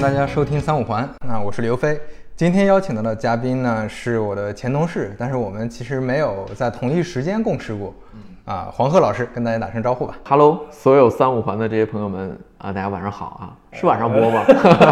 [0.00, 1.08] 欢迎大家收听三五环。
[1.26, 2.00] 那我是刘飞，
[2.36, 7.92] 今天邀请到的嘉宾呢是我的前同事，但是我们其实没有在同一时间共事过。
[8.44, 10.16] 啊，黄鹤老师跟大家打声招呼吧。
[10.24, 13.58] Hello，所有三五环的这些朋友们啊，大家晚上好啊！
[13.72, 14.44] 是晚上播吗？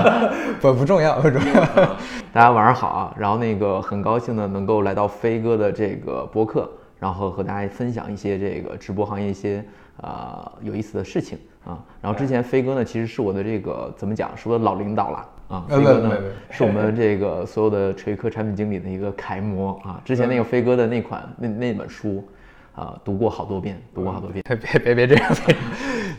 [0.60, 1.64] 不不重要，不重要。
[2.34, 3.14] 大家晚上好啊！
[3.16, 6.68] 然后那个很高兴的，能够来到飞哥的这个播客，
[6.98, 9.64] 然后和大家分享一些这个直播行业一些
[10.00, 11.78] 啊、有意思的事情啊。
[12.00, 15.64] 然后之前飞哥呢，其实是我的这个怎么讲，是我的老领导了啊。
[15.68, 16.16] 呃飞哥呢
[16.50, 20.00] 是我们这个所有的锤科产品经理的一个楷模啊。
[20.04, 22.26] 之前那个飞哥的那款那那本书
[22.74, 24.44] 啊，读过好多遍，读过好多遍。
[24.46, 25.56] 别别别别这样，别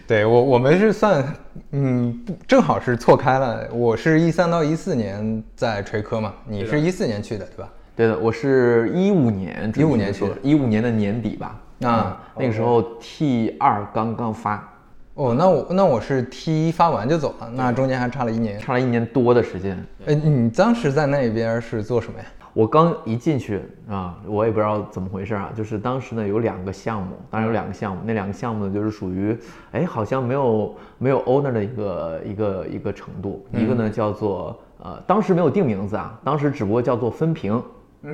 [0.08, 1.24] 对我我们是算，
[1.72, 3.68] 嗯，正好是错开了。
[3.72, 7.70] 我是一三到一四年在锤科嘛，你是一四年去的对吧？
[7.96, 11.62] 对的，我是一五年一五年去的一五年的年底吧。
[11.82, 14.68] 啊嗯那个时候 T 二刚刚发，
[15.16, 18.60] 哦，那我那我是 T 一发完就走了，那中间还差了一年。
[18.60, 19.78] 差了一年多的时间。
[20.06, 22.26] 哎，你当时在那边是做什么呀？
[22.54, 29.38] 我刚一进去啊，我也不知道怎么回事啊，就是当时呢有两个项目，当然有两个项目，那两个项目呢就是属于，
[29.74, 37.62] 哎，好像没有没有 owner 的一个一个一个程度，一个呢叫做呃，当时没有定名字啊，当时只不过叫做分屏，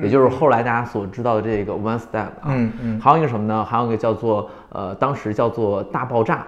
[0.02, 3.64] 也就是后来大家所知道的这个 one step 啊，嗯嗯还有一个什么呢？
[3.64, 6.46] 还有一个叫做呃，当时叫做大爆炸。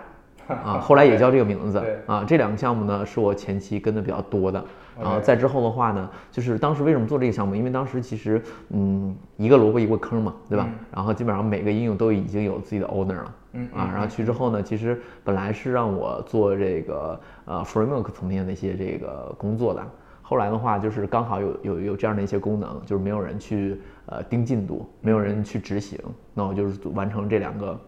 [0.49, 2.25] 啊， 后来也叫这个名字对啊。
[2.25, 4.65] 这两个项目呢，是我前期跟的比较多的。
[4.97, 7.55] 然后再之后的话呢，就是当时为什么做这个项目？
[7.57, 10.69] 因为当时其实，嗯，一个萝卜一个坑嘛，对吧？
[10.95, 13.35] 然后基本上每个应用都已经有自己的 owner 了。
[13.55, 19.83] 嗯啊，然后去之后呢，其实本来是让我做这个呃 framework 层面的一些这个工作的。
[20.29, 25.97] 后来的话，就是刚好有有有这样的一些功能，就是没有人去呃盯进度，没有人去执行，
[26.35, 27.79] 那我就是完成这两个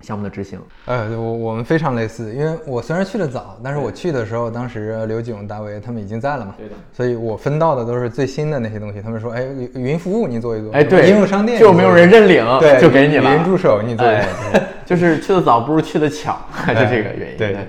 [0.00, 0.58] 项目的执行。
[0.86, 9.00] 呃，我我们非常类似，因为我虽然去的早，但是我去的时候，当时刘炯、大为他们已经在了嘛，对的所以我分到的都是最新的那些东西。
[9.00, 13.30] 他们说，哎，语云服务你做一做，哎，对，应用商店就没有人认领，对，就给你了。
[13.30, 17.38] 语音助手你做一哎做， 就是去的早不如去的巧， 就这个原因。
[17.38, 17.62] 对啊，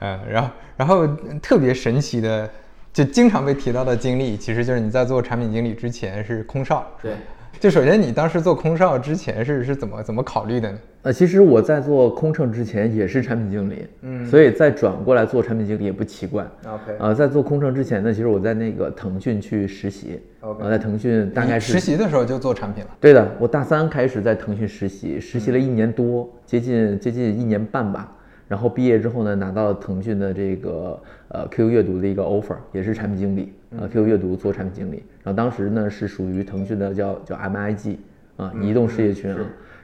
[0.00, 1.06] 嗯，然后然后
[1.40, 2.50] 特别神奇的，
[2.98, 6.84] 就经常被提到的经历，其实就是你在做产品经理之前是空少。
[7.00, 7.12] 对。
[7.60, 10.78] 就首先你当时做空少之前是是怎么怎么考虑的呢？
[11.02, 16.44] 呃，其实我在做空乘之前也是产品经理，嗯，所以再转过来做产品经理也不奇怪。
[16.66, 22.90] OK 呃，在做空乘之前呢，其实我在那个腾讯去实习 OK 呃，在腾讯大概是实习的时候就做产品了。
[23.00, 28.12] 对的，我大三开始在腾讯实习，实习了一年多，接近接近一年半吧。
[28.48, 35.04] 然后毕业之后呢，拿到腾讯的这个呃 QQ 阅读的一个 offer，也是产品经理，呃 QQ 阅读做产品经理。
[35.22, 37.96] 然后当时呢是属于腾讯的叫叫 MIG
[38.38, 39.40] 啊，移动事业群啊。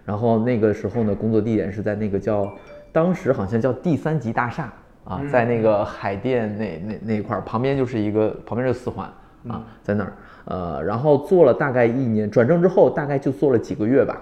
[0.07, 2.51] 然后那个时候呢，工作地点是在那个叫
[2.91, 4.73] 当时好像叫第三级大厦
[5.05, 9.07] 啊，在那个海淀那那那一块儿旁边就是一个旁边就是四环
[9.47, 10.13] 啊，在那儿。
[10.47, 14.21] 呃，然后做了大概一年，转正之后大概就做了几个月吧。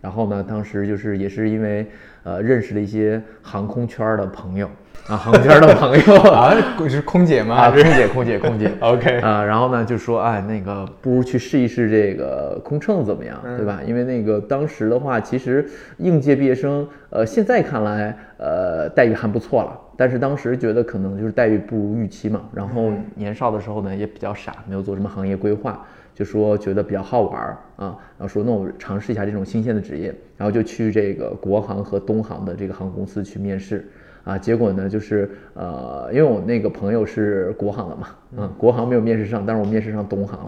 [0.00, 1.86] 然后呢，当时就是也是因为
[2.24, 4.68] 呃认识了一些航空圈儿的朋友
[5.06, 6.54] 啊，航空圈儿的朋友 啊，
[6.88, 7.54] 是空姐吗？
[7.54, 13.80] 啊， 空姐，空姐，空姐 OK 啊，然后呢就说，哎，那个不如去试一试这个空乘怎么样，对吧？
[13.86, 15.66] 因为那个当时的话，其实
[15.98, 22.42] 应届毕业生，呃，现在看来，呃，待遇还不错了，但是当时觉得可能就是待遇不如预期嘛。
[22.52, 25.86] 然后年少的时候呢，也比较傻，没有做什么行业规划，
[26.18, 33.88] 就说觉得比较好玩儿啊，然后说那我尝试一下这种新鲜的职业，然后就去这个国航和东航的这个航空公司去面试。
[34.24, 40.44] 啊，结果呢，就是呃，因为我那个朋友是国航的嘛，嗯，国航没有面试上，但是我面试上东航，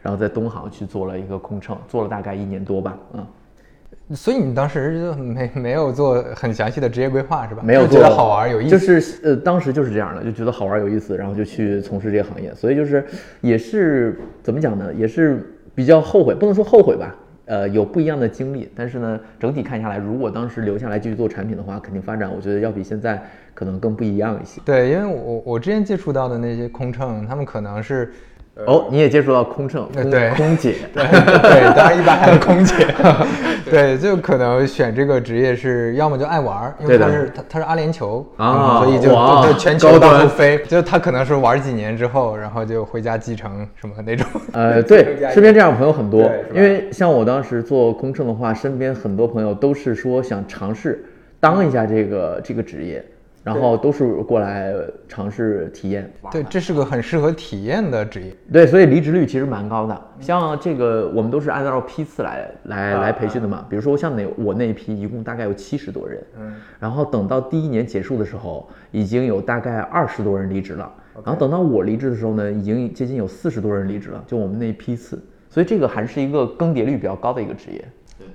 [0.00, 3.26] 然后在东航去做了一个空乘，做了大概一年多吧，啊、
[4.14, 7.62] 所以你当时就没没有做很详细的职业规划是吧？
[7.64, 8.70] 没有就觉得好玩有意思。
[8.70, 13.04] 就是呃，当时就是这样的，就觉得好玩有意思，然后就去从事这个行业，所以就是
[13.40, 17.14] 也是怎么讲呢，也是比较后悔，不能说后悔吧。
[17.44, 23.20] 呃，有不一样的经历，但是呢，整体看下来，如果当时留下来继续做产品的话，肯定发展，我觉得要比现在
[23.52, 24.60] 可能更不一样一些。
[24.64, 28.12] 对，因为我我之前接触到的那些空乘，他们可能是
[28.66, 32.86] 哦，你也接触到空乘，对空姐， 对对，当然一般还是空姐。
[33.70, 40.58] 对，就可能选这个职业是要么就爱玩儿，因为他是他他是阿联酋啊所以就哇就全球到处飞。
[40.68, 44.26] 就他可能是玩几年之后，然后就回家继承什么那种。
[44.52, 51.02] 呃，对，身边这样的朋友很多因为像我当时做空乘的话，身边很多朋友都是说想尝试
[51.40, 53.02] 当一下这个这个职业，
[53.44, 54.72] 然后都是过来
[55.08, 56.12] 尝试体验。
[56.30, 58.36] 对，这是个很适合体验的职业。
[58.52, 60.02] 对，所以离职率其实蛮高的。
[60.20, 63.66] 像这个，我们都是按照批次来来来培训的嘛。
[63.68, 70.92] 比如说像那我那一批，一共大概有七十多人，嗯，然后等到第一年结束的时候，已经有大概二十多人离职了。
[71.24, 77.84] 然后等到我离职的时候呢，已经接近有四十多人离职了，就我们那一批次，所以这个还是一个更迭率比较高的一个职业。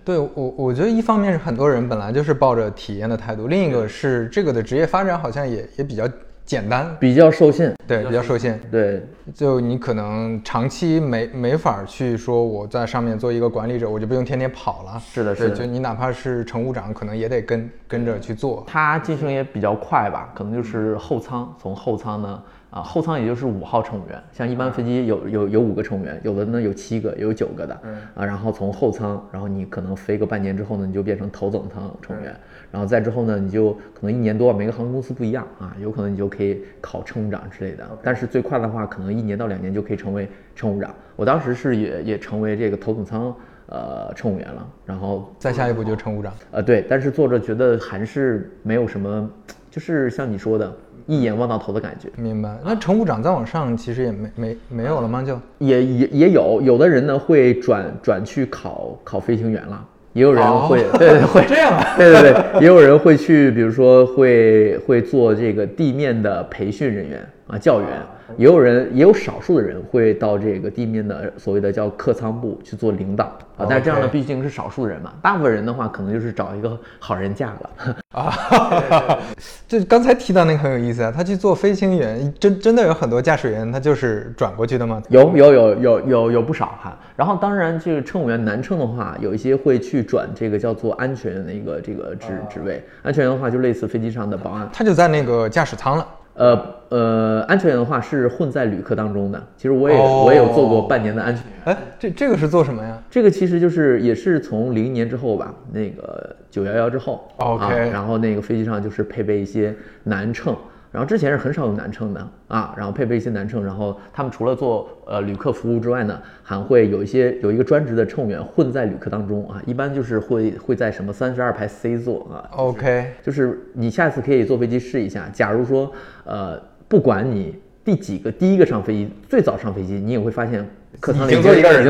[0.08, 6.08] 对我，我觉得一方面是很多人本来就是抱着体验的态度，另一个是这个的职业发展好像也也比较
[6.46, 8.58] 简单，比较受限，对，比较受限。
[8.72, 14.98] 对，就你可能长期没没法去说我在上面做一个管理者，我就不用天天跑了。
[14.98, 15.56] 是的，是的。
[15.58, 18.64] 就你哪怕是乘务长，可能也得跟跟着去做。
[18.66, 22.42] 他晋升也比较快吧，可能就是后舱，从后舱呢。
[22.78, 27.74] 啊，后舱也就是五号乘务员，像一般飞机有有有五个乘务员，有的呢有七个，有九个的，
[28.14, 32.36] 啊，然后从后舱，然后你可能飞个半年之后呢，你就变成头等舱乘务员，
[32.72, 40.94] 然后再之后呢，你就可能一年多，每个航空公司不一样啊，有可能你就可以考乘务长之类的，但是最快的话，可能一年到两年就可以成为乘务长。
[41.16, 43.36] 我当时是也也成为这个头等舱
[43.70, 49.28] 呃乘务员了，然后再下一步就乘务长，呃对，但是坐着觉得还是没有什么，
[49.72, 50.72] 就是像你说的。
[51.08, 52.56] 一眼望到头的感觉，明白。
[52.64, 55.24] 那乘务长再往上，其实也没没没有了吗？
[55.24, 59.84] 就也也也有，有的人呢会转转去考考飞行员了，
[60.14, 67.90] 也有人会，对对会 这样啊， 对对对，也有人会去，比如说会会做这个地面的培训人员啊，教员。
[68.36, 73.26] 也有人，也有少数的人会到这个地面的所谓的叫客舱部去做领导
[73.58, 79.20] 啊，但是这样的毕竟是少数人嘛，大部分人的话可能就是找一个好人嫁了啊。
[79.68, 85.02] 就刚才提到那个很有意思啊，他去做飞行员，真真的有很多驾驶员他就是转过去的吗？
[85.10, 86.98] 有有有有有有不少哈。
[87.16, 96.08] 然后当然就是乘务员男乘的话，有一些会去转这个叫做安全员的一个这个职职位，安全员的话就类似飞机上的保安，他就在那个驾驶舱了。
[96.38, 99.44] 呃呃，安全员的话是混在旅客当中的。
[99.58, 101.54] 其实我也我也有做过半年的安全员。
[101.66, 102.98] 哎，这这个是做什么呀？
[103.10, 110.56] 这个其实就是也是从零一年之后吧，那个九幺幺之后，OK，然后那个飞机上就是配备一些男乘。
[110.92, 125.92] 然后之前是很少有男乘的啊，然后配备一些男乘，然后他们除了做呃旅客服务之外呢，还会有一些有一个专职的乘务员混在旅客当中啊，一般就是会会在什么三十二排 C 座啊，OK，就是你下次可以坐飞机试一下，假如说
[126.24, 130.66] 呃不管你第几个第一个上飞机，最早上飞机，你也会发现
[131.00, 131.42] 客舱里已经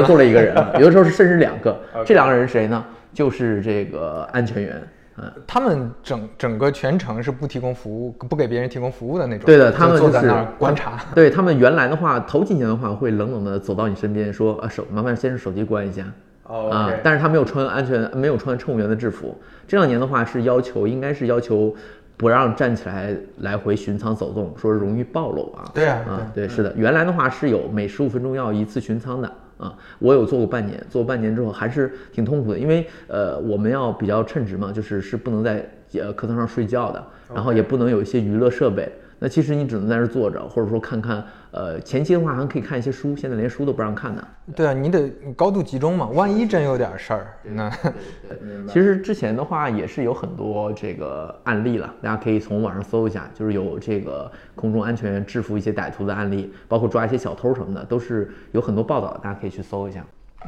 [0.04, 2.84] 坐了一个人了，有的时候是甚至两个， 这两个人谁呢？
[3.14, 4.82] 就是这个安全员。
[5.20, 9.46] 嗯，他们整整个全程是不提供服务，不给别人提供服务的那种。
[9.48, 11.00] 对的，他们坐在那儿观察。
[11.16, 16.06] 对他们原来的话，头几年的话会冷冷的走到你身边说啊手，麻烦先生手机关一下。
[16.44, 16.70] 哦。
[16.70, 19.36] 啊，但是他没有穿安全，没有穿乘务员的制服。
[19.68, 21.76] 这两年的话是要求，应该是要求
[22.16, 25.66] 不让站起来来回巡舱走动，说容易暴露啊。
[25.74, 25.98] 对啊。
[26.08, 29.32] 啊，对，是的，原来的话是有每十五分钟要一次巡舱的。
[29.58, 38.92] 啊，我有做过半年，做半年之后还是挺痛苦的，因为呃，我们要比较称职嘛，就是是不能在呃课堂上睡觉的，然后也不能有一些娱乐设备。
[39.20, 44.28] 那其实你只能在这儿坐着，或者说看看，呃，前期的话还可以看一些书，现在连书都不让看的。
[44.56, 47.72] 对啊，你得高度集中嘛，万一真有点事儿，那。
[48.68, 60.06] 其实之前的话也是有很多这个案例了，大家可以从网上搜一下，就是有这个空中安全员制服一些歹徒的案例，包括抓一些小偷什么的，都是有很多报道，大家可以去搜一下。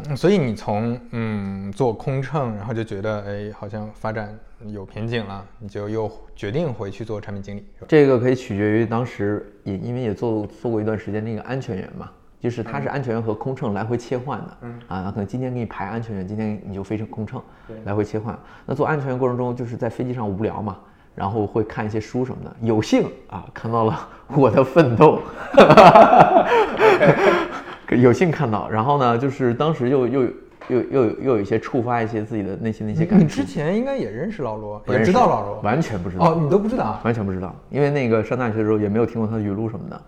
[0.07, 4.37] 嗯，所以你从嗯做空乘，然后就觉得哎，好像发展
[4.67, 7.65] 有瓶颈了，你就又决定回去做产品经理。
[7.87, 14.57] 这个可以取决于当时也因为也做做过一段时间那个安全员嘛，就是他是安全员和空乘来回切换的。
[14.61, 17.41] 嗯啊，可能今天给你排安全员，今天你就飞成空乘，
[17.85, 18.37] 来回切换。
[18.65, 20.77] 那做安全员过程中，就是在飞机上无聊嘛，
[21.15, 25.19] 然后会看一些书什么的，有幸啊看到了我的奋斗。
[27.97, 33.23] 有幸看到，然后呢，就是当时又又又又又有一些触发一些自己的内心的一些感觉。
[33.23, 40.01] 你之前应该也认识老罗，也知道老罗，完全不知道哦，你都不知道，完全不知道，因为那个上大学的时候也没有听过他的语录什么的。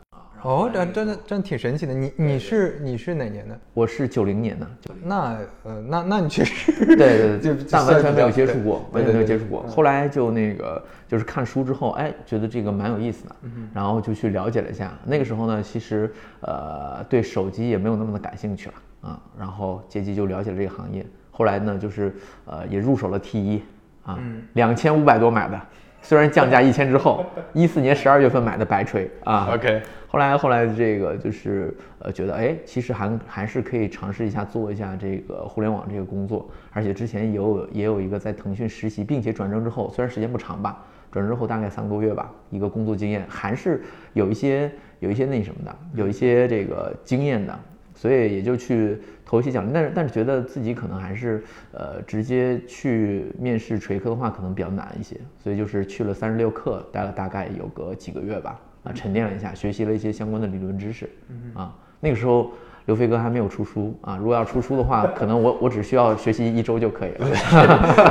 [0.43, 1.93] 哦，这真的真的挺神奇的。
[1.93, 3.59] 你你是你是哪年的？
[3.73, 4.67] 我是九零年的。
[5.03, 9.63] 那呃，那那你确实对对对， 就但完全没有接触过，完全没有接触过。
[9.67, 13.35] 后来就那个就是看书之后，哎，觉得这个蛮有意思的，
[13.73, 14.91] 然后就去了解了一下。
[15.05, 21.05] 那个时候呢，其实呃对手机也没有那么的感兴趣了啊，然后借机就了解了这个行业。
[21.29, 22.13] 后来呢，就是
[22.45, 23.61] 呃也入手了 T 一
[24.03, 24.19] 啊，
[24.53, 25.61] 两千五百多买的。
[26.01, 29.49] 虽然降价一千之后，一四年十二月份买的白锤啊。
[29.53, 43.81] OK，后来后来这个就是呃觉得哎，其实还还是可以尝试一下做一下这个互联网这个工作，而且之前也有也有一个在腾讯实习，并且转正之后，虽然时间不长吧，转正之后大概三个多月吧，一个工作经验还是
[44.13, 47.57] 有一些有一些那什么的，有一些这个经验的。
[47.93, 48.97] 所以也就去
[49.31, 58.59] 投一些奖励，但是但是觉得自己可能还是呃直接去面试锤科的话可能比较难一些，所以就是去了三十六氪，待了大概有个几个月吧。
[58.83, 61.09] 啊，沉淀了一下，学习了一些相关的理论知识
[61.53, 61.73] 啊。
[62.01, 62.51] 那个时候
[62.87, 67.25] 刘飞哥还没有出书啊，如果要出书的话，可能我我只需要学习一周就可以了。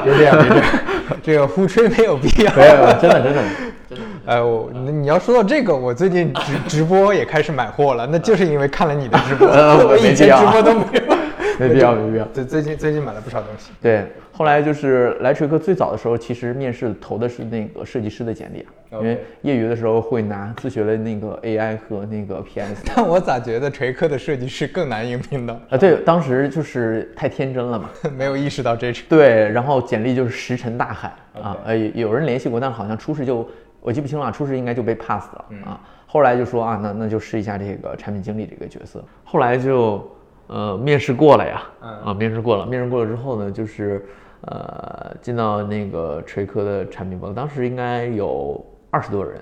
[0.03, 0.65] 别这样，别这样，
[1.23, 2.51] 这个互吹没有必要。
[2.57, 3.43] 没有，真的真的。
[4.27, 9.49] 哎，我你你要说到这个，我最近直 直播也开始买货了，那就是因为看了你的直播，
[9.89, 11.21] 我以前直播都没有。
[11.61, 12.25] 没必要，没必要。
[12.33, 13.71] 最最近最近买了不少东西。
[13.83, 22.83] 对，后来就是来锤科最早的时候，其实面试投的是那个设计师的简历啊，因为业余的时候会拿自学了那个 AI 和那个 PS。
[22.87, 25.61] 但我咋觉得锤科的设计师更难应聘呢？
[25.69, 28.91] 啊，对，当时就是太天真了嘛，没有意识到这。
[29.07, 31.13] 对，然后简历就是石沉大海
[31.43, 33.47] 啊，呃，有人联系过，但好像初试就
[33.81, 35.81] 我记不清了，初试应该就被 pass 了啊。
[36.07, 39.05] 后来就说啊，那那就试一下这个产品经理这个角色。
[39.25, 40.07] 后来就。
[40.53, 41.63] 呃，面试过了呀，
[42.07, 44.05] 啊，面试过了，面试过了之后呢，就是，
[44.41, 48.61] 呃，进到那个锤科的产品部，当时应该有
[48.91, 49.41] 二十多人，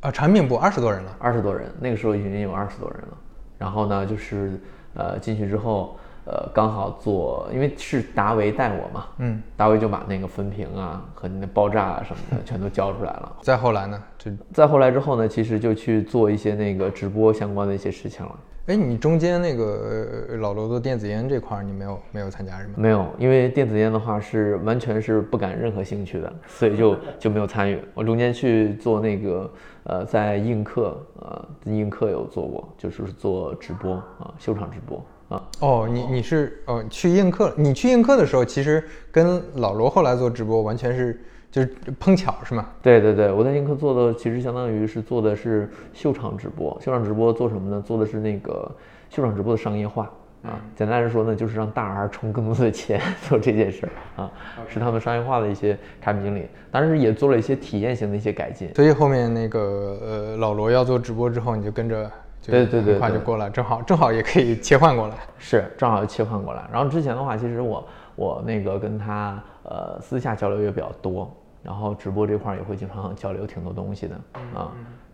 [0.00, 3.18] 啊，产品部二十多人了，二十多人，那个时候已经有二十多人了。
[3.58, 4.58] 然后呢，就是，
[4.94, 5.98] 呃，进去之后，
[6.32, 13.36] 呃，刚好做，因为是达维带我嘛，嗯，达维就把那个分屏啊和那爆炸啊什么的全都交出来了。
[13.42, 18.38] 再后来呢，就再后来之后呢，其实就去做一些那个直播相关的一些事情了。
[18.66, 22.74] 哎，你中间那个老罗做电子烟这块，你没有没有参加是吗？
[22.76, 27.82] 没有，因为电子烟的话是完全是不感任何兴趣的， 所以就就没有参与。
[27.92, 29.50] 我中间去做那个
[29.82, 35.42] 呃，在映客呃，映客有做过，就是做直播啊，秀场直播啊。
[35.60, 41.18] 哦，你你是哦去映客，你去映客的时候，其实跟老罗后来做直播完全是。
[41.52, 41.68] 就是
[41.98, 42.68] 碰巧是吗？
[42.80, 46.80] 对对对，我在映客做的其实相当于是做的是秀场直播。
[46.80, 47.82] 秀场直播做什么呢？
[47.84, 48.70] 做的是那个
[49.08, 50.08] 秀场直播的商业化
[50.44, 50.60] 啊。
[50.76, 54.30] 简单来说呢，就是让大 R 充更多的钱 做这件事儿啊，
[54.68, 56.46] 是他们商业化的一些产品经理。
[56.70, 58.72] 当然也做了一些体验型的一些改进。
[58.76, 62.08] 所以后面那个呃老罗要做直播之后，你就跟着
[62.42, 65.14] 对对对，很快就过来，正好正好也可以切换过来。
[65.38, 66.68] 是，正好切换过来。
[66.72, 71.30] 然后之前的话，其实我我那个跟他呃私下交流也比较多。
[71.62, 74.14] 然后直播这块也会经常交流挺多东西的
[74.54, 74.72] 啊，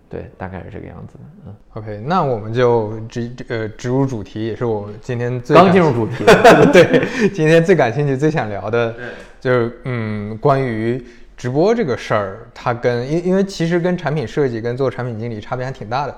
[0.08, 1.24] 对，大概是这个样子的。
[1.44, 6.24] 嗯，OK，那我们就直呃直入主题，也是我今天最刚进入主 题，
[6.72, 8.94] 对，今天最感兴趣、最想聊的，
[9.40, 11.04] 就是嗯，关于
[11.36, 16.16] 直播这个事儿，它跟因因为其实跟产品设计跟做产品经理差别还挺大的，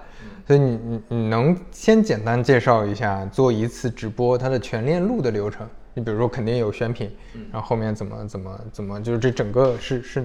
[0.48, 5.68] 所以你你你能先简单介绍一下做一次直播它的全链路的流程？
[5.92, 7.10] 你比如说肯定有选品，
[7.52, 10.24] 然后后面怎么怎么怎么，就是这整个是是，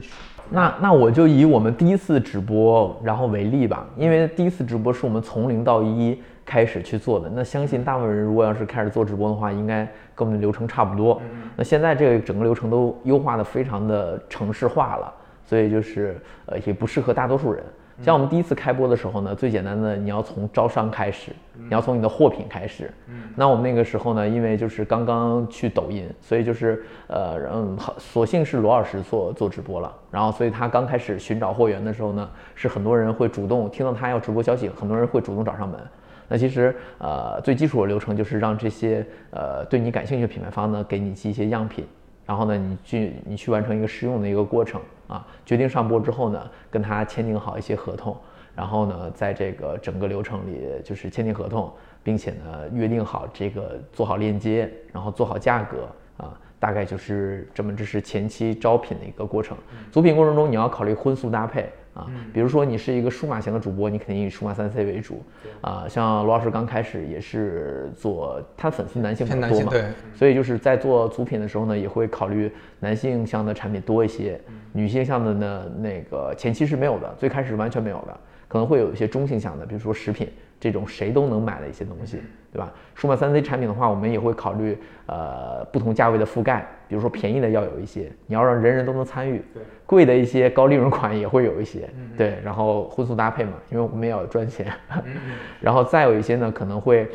[0.50, 9.84] 那那我就以我们第一次直播然后为例吧，因为第一次直播是我们从零到一开始去做的，那相信大部分人如果要是开始做直播的话，应该
[10.15, 11.22] 跟我们的流程差不多。
[11.58, 15.13] 那现在这个整个流程都优化的非常的城市化了，
[15.46, 17.62] 所以就是呃也不适合大多数人。
[18.01, 22.91] 像我们第一次开播的时候呢，最简单的你要从招商开始，你要从你的货品开始。
[23.35, 29.93] 那我们那个时候呢，因为就是刚刚去抖音，所以就是呃嗯，索性是罗老师做做直播了。
[30.09, 35.79] 然后所以他刚开始寻找货源的时候呢，是很多人会主动听到他要直播消息，很多人会主动找上门。
[36.27, 41.85] 那其实呃最基础的流程就是让这些呃对你感兴趣的品牌方呢，给你寄一些样品。
[42.25, 48.15] 然后呢，你去你去完成一个试用的一个过程啊，决定上播之后呢，跟他签订好一些合同，
[48.55, 51.72] 然后呢，在这个整个流程里就是签订合同，
[52.03, 59.57] 并且呢约定好这个做好链接，然后做好价格啊，大概就是这么，这是前期招聘的一个过程。
[59.91, 61.72] 组品过程中你要考虑荤素搭配。
[61.93, 65.23] 啊，比如说你是一个数码型的主播，你肯定以数码三 C 为主。
[65.62, 69.85] 啊，像罗老师刚开始也是做，他粉丝男性比较多嘛，对，
[70.15, 74.39] 所以就是在做组品的时候呢，也会考虑男性向的产品多一些，
[74.71, 80.27] 女性向的呢，那个前期是没有的，最开始完全没有的，可能会有一些中性向的，比如说食品。
[80.59, 82.71] 这种谁都能买的一些东西，对吧？
[82.95, 89.43] 数码三 C 产品的话，我们也会考虑呃不同价位的覆盖，比如说便宜的要有一些，你要让人人都能参与。
[89.51, 91.89] 对，贵的一些高利润款也会有一些。
[92.15, 94.71] 对，然后荤素搭配嘛，因为我们也要赚钱。
[95.59, 97.07] 然后再有一些呢，可能会，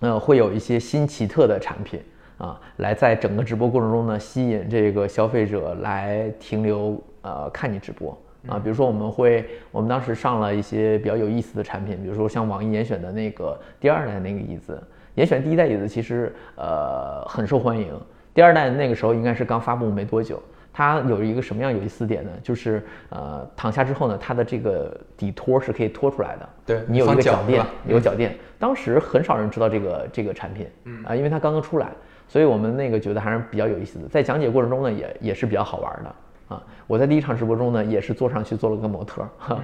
[0.00, 2.00] 呃，会有一些新奇特的产品
[2.38, 8.18] 啊，来在整个直播过程中呢，吸引这个消费者来停留，呃，看你直播。
[8.48, 14.82] 啊，比如说我们会，我们当时上了一些比较有意思的产品，比如说像网易严选的那个第二代那个椅子，
[15.16, 17.88] 严选第一代椅子其实呃很受欢迎，
[18.36, 22.30] 第二代那个时候应该是刚发布没多久，它有一个什么样有意思点呢？
[22.42, 31.88] 就是呃躺下之后呢，它的这个底托是可以托出来的，对你有一个脚垫，有脚垫，当时很少人知道这个这个产品，嗯啊，因为它刚刚出来，
[32.28, 36.54] 所以我们那个觉得还是比较有意思的，在讲解过程中呢也也是比较好玩的。
[36.54, 36.62] 啊。
[36.86, 39.26] 我在第一场直播中呢，也是坐上去做了个模特。
[39.38, 39.58] 哈，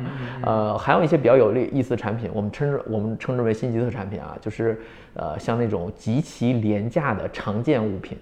[0.44, 4.80] 呃，还有一些比较有意意思的产品，我们称之我们称之为新奇特产品啊，就是
[5.12, 8.18] 呃像那种极其廉价的常见物品，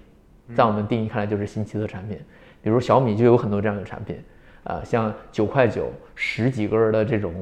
[0.55, 2.17] 在我们定义看来就是新奇特产品。
[2.61, 4.17] 比如小米就有很多这样的产品，
[4.63, 7.33] 呃，像九块九十几根的这种。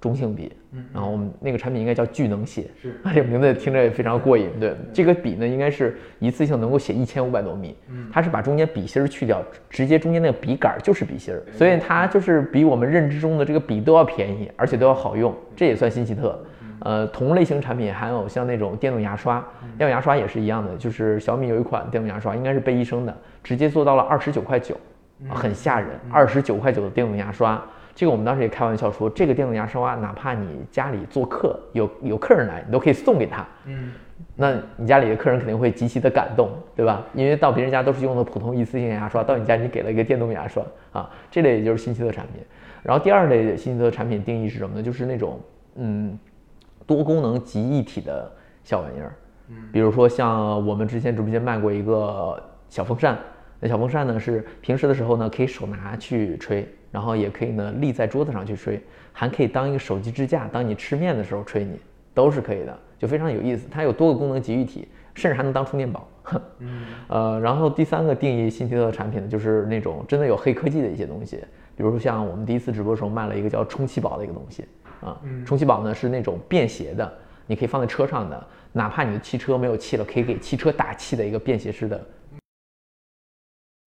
[0.00, 4.50] 中性笔，嗯，然后我们那个产品应该叫聚能写，是，这个名字听着也非常过瘾。
[4.60, 16.38] 对，这个笔呢，应该是一次性能够写一千五百多米，嗯，它是把中间笔芯儿去掉，直接中间那个笔杆就是笔芯儿，所以它就是比我们认知中的这个笔都要便宜，而且都要好用，这也算新奇特。
[16.80, 19.44] 呃，同类型产品还有像那种电动牙刷，
[19.78, 24.76] 电动牙刷也是一样的，就是小米有一款电动牙刷，应该是贝医生的，直接做到了二十九块九，
[25.28, 27.62] 很吓人，二十九块九的电动牙刷。
[27.94, 33.46] 这个我们当时也开玩笑说，这个电动牙刷，哪怕你家里做客有有客人来，你都可以送给他。
[33.66, 33.92] 嗯，
[34.34, 37.04] 那你家里的客人肯定会极其的感动，对吧？
[37.14, 42.42] 因为到别人家都是用的普通一次性牙刷，到你家你给了一个电动牙刷啊，这类也就是新奇的产品。
[42.82, 44.82] 然后第二类新奇的产品定义是什么呢？
[44.82, 45.38] 就是那种
[45.76, 46.18] 嗯
[46.86, 48.30] 多功能集一体的
[48.62, 49.14] 小玩意儿。
[49.48, 53.18] 嗯，比如说像我们之前直播间卖过一个小风扇，
[53.60, 56.68] 那小风扇呢是平时的时候呢可以手拿去吹。
[56.90, 58.80] 然后也可以呢，立在桌子上去吹，
[59.12, 61.76] 还可以当一个手机支架，当你吃面的时候吹，你
[62.14, 63.66] 都是可以的，就非常有意思。
[63.68, 66.08] 它有多个功能集一体，甚至还能当充电宝。
[66.60, 71.38] 嗯，呃，然后第三个定义新奇特的产品呢，就是那种真的有黑科技的一些东西，
[71.76, 74.64] 比如说像我们第一次直播的时候卖了一个叫充气宝的一个东西
[75.04, 75.20] 啊。
[75.44, 77.12] 充气宝呢是那种便携的，
[77.46, 82.00] 你可以放在车上的，哪怕你的汽车没有气了，可以给汽车打气的一个便携式的。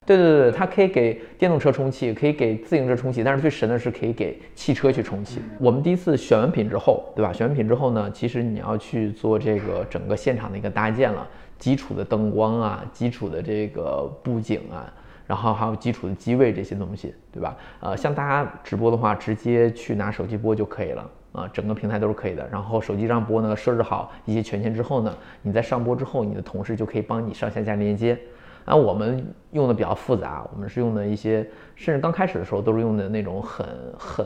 [0.06, 5.42] 对对对，它可以给电动车充气，可以给自行车充气，但是最神的是可以给汽车去充气。
[5.60, 7.34] 我们第一次选完品之后，对吧？
[7.34, 11.28] 选完品之后呢，其实你要去做这个整个现场的一个搭建了，
[11.60, 14.88] 基础的灯光啊，基础的这个布景啊，
[15.28, 17.56] 然后还有基础的机位这些东西，对吧？
[17.82, 22.48] 呃，像大家直播的话，直接去拿手机播就可以了啊，整个平台都是可以的。
[22.50, 28.18] 然后手机上播呢，设置好一些权限之后呢，你在上播之后，你的同事就可以帮你上下架连接。
[28.66, 33.66] 啊，我们用的比较复杂，我们是用的一些，甚至刚开始的时候都是用的那种很
[33.98, 34.26] 很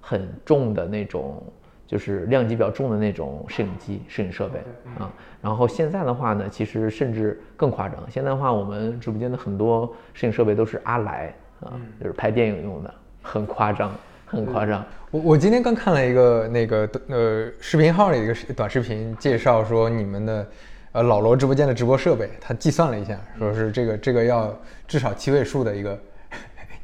[0.00, 1.42] 很重的那种，
[1.88, 4.60] 就是量级比较重的那种摄影机、摄影设备
[4.96, 5.10] 啊。
[5.42, 7.98] 然后现在的话呢，其实甚至更夸张。
[8.08, 13.90] 现在的话，我们直播间的很多摄影设备都是阿莱啊，就是拍电影用的，很夸张，
[14.26, 14.84] 很夸张。
[15.10, 20.46] 我我今天刚看了一个那个呃视频号的一个短视频，介绍说你们的。
[20.92, 25.96] 呃，老罗直播间的直播设备，他计算了一下，说是这个这个要至少七位数的一个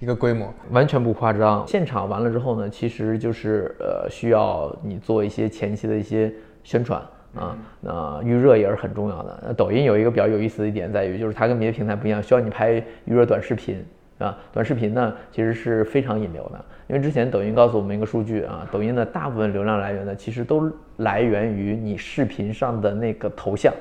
[0.04, 1.66] 一个规模，完全不夸张。
[1.66, 6.30] 现场完了之后呢，其实就是呃需要你做一些前期的一些
[6.62, 7.00] 宣传
[7.34, 9.44] 啊，那预热也是很重要的。
[9.46, 12.72] 那抖音有一个比较有意思的一点在于，就是它跟别的平台不一样，需要你拍
[13.06, 13.82] 预热短视频
[14.18, 14.36] 啊。
[14.52, 23.72] 短视频呢其实是非常引流的，因为之前抖音告诉我们一个数据啊，抖音的大部分流量来源呢，其实都来源于你视频上的那个头像。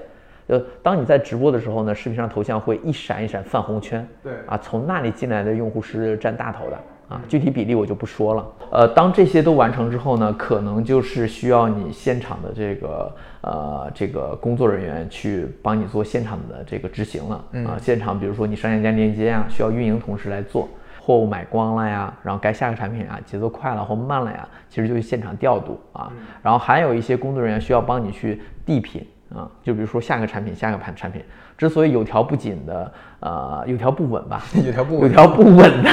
[0.47, 6.77] 就当你在直播的时候呢，视频上头像会一闪一闪泛红圈，对啊，从那里进来的用户是占大头的
[7.07, 8.45] 啊，具体比例我就不说了。
[8.71, 20.67] 呃，当这些都完成之后呢，可能就是需要你现场的这个呃这个工作人员去帮你做现场的这个执行了啊，现场比如说你上线加链接啊，需要运营同事来做，
[20.99, 29.07] 货物买光了呀，然后该下个产品啊，节奏快了或慢了呀，其实就是现场调度啊，然后还有一些工作人员需要帮你去递品。
[29.35, 31.21] 啊，就比如说下个产品，下个盘产品，
[31.57, 35.89] 之所以有条不紧的，呃，有条不紊吧，有条不有条不紊的，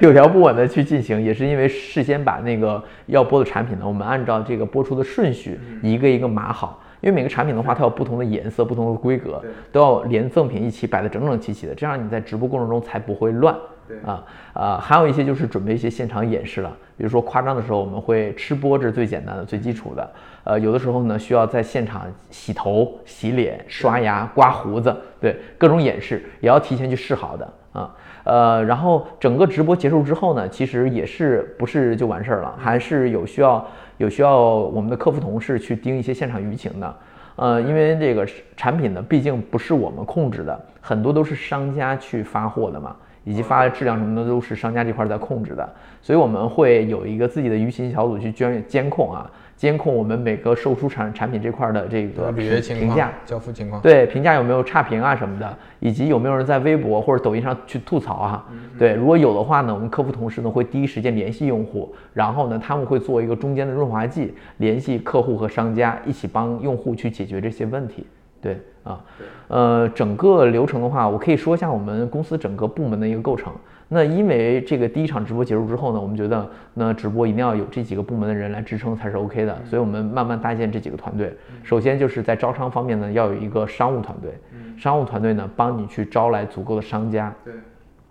[0.00, 13.56] 有条不紊的 去进行，也是因为事先把那个要播的产品呢，我们按照这个播出的顺序一个一个码好，因为每个产品的话，它有不同的颜色、不同的规格，都要连赠品一起摆的整整齐齐的，这样你在直播过程中才不会乱。
[14.04, 20.10] 啊啊，还有一些就是准备一些现场演示了，比如说夸张的时候，我们会吃播，这是最简单的、最基础的。
[20.44, 27.94] 呃，有的时候呢，需要在现场洗头、洗脸、刷牙、刮胡子，对，各种演示也要提前去试好的啊。
[28.24, 33.64] 呃，然后整个直播结束之后呢，其实也是不是就完事儿了，还是有需要
[33.98, 36.96] 有需要我们的客服同事去盯一些现场舆情的。
[37.36, 42.94] 呃，因为这个产品呢，毕竟不是我们控制的，很多都是商家去发货的嘛。
[43.24, 45.68] 以及发的质量什么的都是商家这块在控制的，
[46.00, 58.44] 所以我们会有一个自己的舆情小组去监监控啊，监控我们每个售出产产品这块的这个评价、交付情况，对评价有没有差评啊什么的，以及有没有人在微博或者抖音上去吐槽啊？
[58.78, 68.04] 对，如果有的话呢，我们客服同事呢会第一时间联系用户，然后呢他们会做一个中间的润滑剂，联系客户和商家一起帮用户去解决这些问题。
[68.40, 69.00] 对，啊。
[69.48, 73.52] 呃，整个流程的话，我可以说一下我们公司整个部门的一个构成。
[73.88, 81.36] 那因为这个第一场直播结束之后呢，我们觉得那直播一定要有这几个部门的人来支撑才是 OK 的，所以我们慢慢搭建这几个团队。
[81.62, 84.32] 首先就是在招商方面呢，要有一个商务团队，
[84.78, 87.34] 商务团队呢帮你去招来足够的商家。
[87.44, 87.52] 对。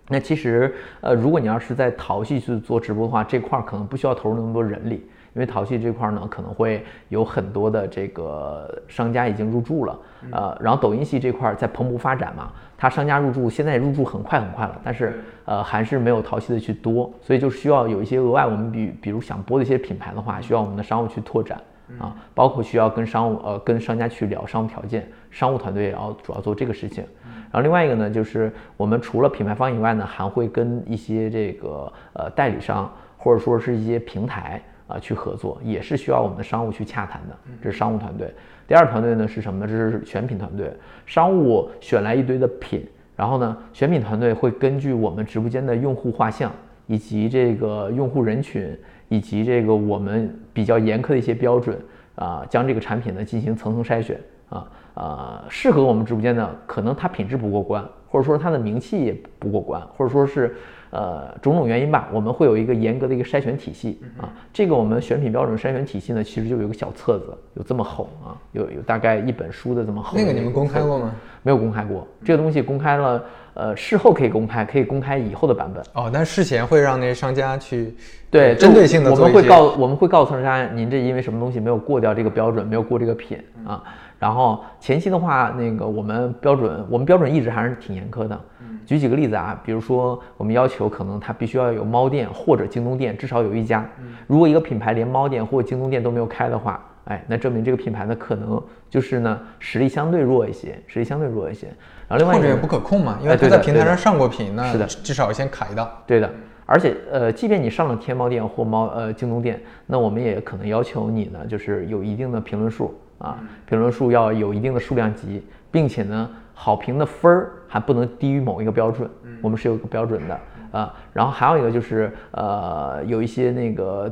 [0.08, 5.04] 那其实呃，如果你要是在淘系去做直播的话，这块儿可能不需要投入那么多人力。
[5.34, 9.98] 因为淘系这块呢，可能会有很多的这个商家已经入驻了，
[10.30, 21.58] 呃，然后抖音系这块在蓬勃发展嘛，它商家入驻现在入驻很快很快了，但是呃还是没有淘系的去多，所以就需要有一些额外我们比比如想播的一些品牌的话，需要我们的商务去拓展
[21.98, 27.04] 啊，包括需要跟商务呃跟商家去聊商务条件，商务团队也要主要做这个事情，
[27.50, 34.60] 然后另外一个呢，就是我们除了品牌方以外呢，还会跟一些这个呃代理商或者说是一些平台。
[34.92, 38.30] 啊，去合作也是需要我们的商务去洽谈的，这是商务团队。
[38.68, 39.66] 第二团队呢是什么呢？
[39.66, 40.70] 这是选品团队。
[41.06, 46.52] 商务选来一堆的品，然后呢，选品团队会根据我们直播间的用户画像，
[46.86, 48.78] 以及这个用户人群，
[49.08, 51.78] 以及这个我们比较严苛的一些标准
[52.14, 60.54] 啊，将这个产品呢进行层层筛选啊啊，适合我们直播间的，可能它品质不过关，或者说它的名气也不过关，或者说是。
[60.92, 64.28] 呃，种种原因吧，我们会有一个严格的一个筛选体系啊。
[64.52, 70.18] 这个我们选品标准筛选体系呢，其实就有个小册子，有这么厚啊，有有大概一本书的这么厚。
[70.18, 71.10] 那个你们公开过吗？
[71.42, 73.24] 没有公开过，这个东西公开了，
[73.54, 75.82] 呃，事后可以公开，可以公开以后的版本。
[75.94, 77.96] 哦，但事前会让那些商家去
[78.30, 83.82] 对针对性的我们会告我们会告诉商家，您这因为什么东西没有过掉这个标准，没有过这个品啊。
[84.18, 88.38] 然后前期的话，那个我们标准，我们标准一直还是挺严苛的。
[88.86, 93.88] 举几个例子啊，比如说我们要求可能它必须要有猫店或者京东店，至少有一家。
[94.26, 101.66] 如果一个品牌连猫店或者京东店都没有开的话，哎，那证明这个品牌呢可能就是呢实力相对弱一些，实力相对弱一些。
[102.08, 105.90] 然后另外或者也不可控嘛，因为它在平台上上过品，那是的，至少先卡一道。
[106.06, 106.30] 对的，
[106.66, 112.94] 而且呃，即便你上了天猫店或猫呃京东店，那我们也可能要求你呢，就是有一定的评论数。
[113.18, 115.40] 啊，评论数要有一定的数量级，
[115.70, 116.28] 并且呢，
[116.62, 119.10] 好评的分儿还不能低于某一个标准，
[119.42, 120.94] 我们是有个标准的啊。
[121.12, 124.08] 然后还有一个就是，呃，有一些那个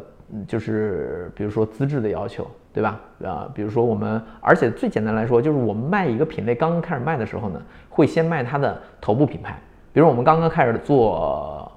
[0.49, 2.99] 就是比如说资质的要求，对吧？
[3.25, 9.57] 啊，比如说我们，而且最简单来说，就是我们卖一个品类刚刚开始卖的时候呢，会先卖它的头部品牌，
[9.93, 11.71] 比如我们刚刚开始做，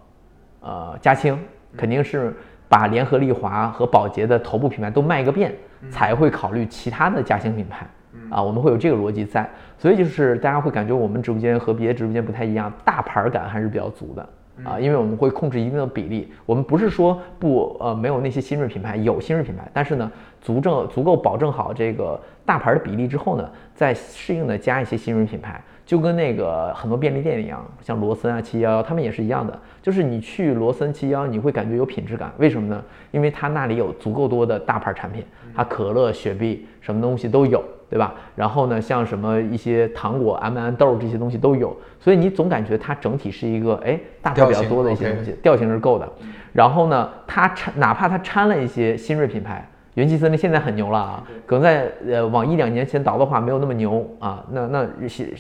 [0.62, 1.38] 呃，嘉兴，
[1.78, 2.36] 肯定是
[2.68, 5.54] 把联合利华和宝洁的头部品牌都卖一个遍。
[5.92, 7.86] 才会考虑其他的嘉兴品牌，
[8.30, 14.30] 啊，我们会有这个逻辑在，所以就是大家会感觉我们直播间和别的直播间不太一样，大牌感还是比较足的
[14.64, 25.62] 啊，因为我们会控制一定的比例，我们不是说不呃没有那些新锐品牌，有新锐品牌，但是呢，足证足够保证好这个大牌的比例之后呢，再适应的加一些新锐品牌。
[25.86, 29.60] 就跟那个很多便利店一样，像罗森啊、七幺幺，他们也是一样的。
[29.82, 32.82] 就是你去罗森、七幺，你会感觉有品质感，为什么呢？
[33.12, 38.14] 因为它那里有足够多的大牌产品，它可乐、雪碧什么东西都有，对吧？
[38.36, 46.08] 然后呢，像什么一些糖果、M N 豆这些东西都有，所以你总感觉它整体是一个哎大牌比较多的一些东西，调性是够的。
[46.52, 49.68] 然后呢，它掺哪怕它掺了一些新锐品牌。
[49.96, 54.44] 元气森林现在很牛了啊，可能在呃往一两年前倒的话没有那么牛啊。
[54.50, 54.88] 那那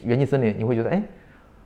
[0.05, 1.01] 元气森林你会觉得哎，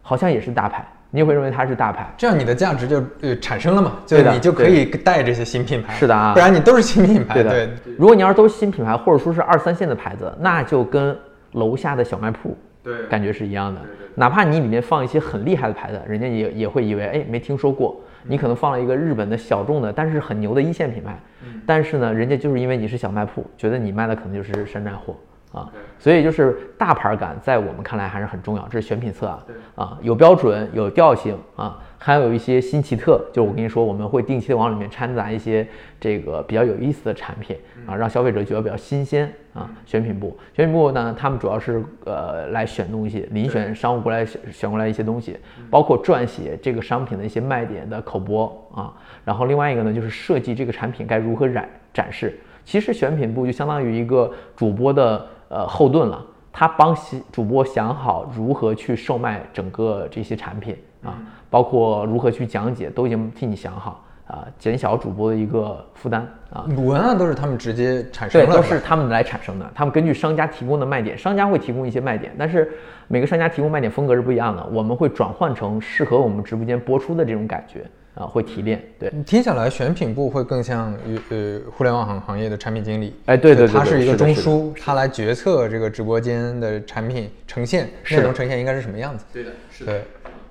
[0.01, 3.93] 好像也是大牌，你也会认为它是大牌，这样你的价值就呃产生了嘛？
[4.06, 5.93] 就你就可以带这些新品牌。
[5.93, 7.36] 是的啊，不然你都是新品牌。
[7.36, 7.70] 对的。
[7.98, 11.17] 如果你要是都是新品牌，或者说是二三线的牌子，那就跟
[11.54, 13.82] 楼下的小卖铺对感觉是一样的。
[14.15, 18.00] 哪怕你里面放一些很厉害的牌子，人家也也会以为哎没听说过。
[18.30, 21.17] 你可能放了一个日本的小众的，但是很牛的一线品牌，
[21.65, 25.15] 但是呢，人家就是因为你是小卖铺，觉得你卖的可能就是山寨货
[25.53, 31.79] 啊，所以就是大牌感在我们看来还是很重要，这是选品侧啊，啊有标准有调性啊。
[31.99, 35.67] 还有一些新奇特，就我跟你说，我们会定期的往里面掺杂一些
[35.99, 37.57] 这个比较有意思的产品
[37.88, 39.67] 啊，让消费者觉得比较新鲜啊。
[39.83, 45.38] 选品部，选品部呢，他们主要是呃来选东西，遴选商务过来选选过来一些东西，
[45.71, 48.93] 包括撰写这个商品的一些卖点的口播啊。
[49.25, 52.38] 然后另外一个呢，就是设计这个产品该如何展展示。
[52.63, 56.95] 其实选品部就相当于一个主播的呃后盾了，他帮
[57.31, 61.17] 主播想好如何去售卖整个这些产品啊。
[61.49, 66.65] 包括如何去讲解，都已经替你想好啊，减小主播的一个负担啊。
[66.77, 69.71] 文案都是他们直接产生的对，的，都是他们来产生的。
[69.75, 72.71] 他们根据商家提供的卖点，商家会提供一些卖点，但是
[73.07, 74.65] 每个商家提供卖点风格是不一样的。
[74.71, 78.81] 我们会转换成适合我们直播间播出的这种感觉啊，会提炼。
[78.99, 83.15] 对，听下来，选品部会更像于呃互联网行行业的产品经理。
[83.25, 89.25] 哎对对对对他是一个中枢，他来决策这个直播间的产品呈现内容呈现应该是什么样子。
[89.31, 90.03] 对的，是对，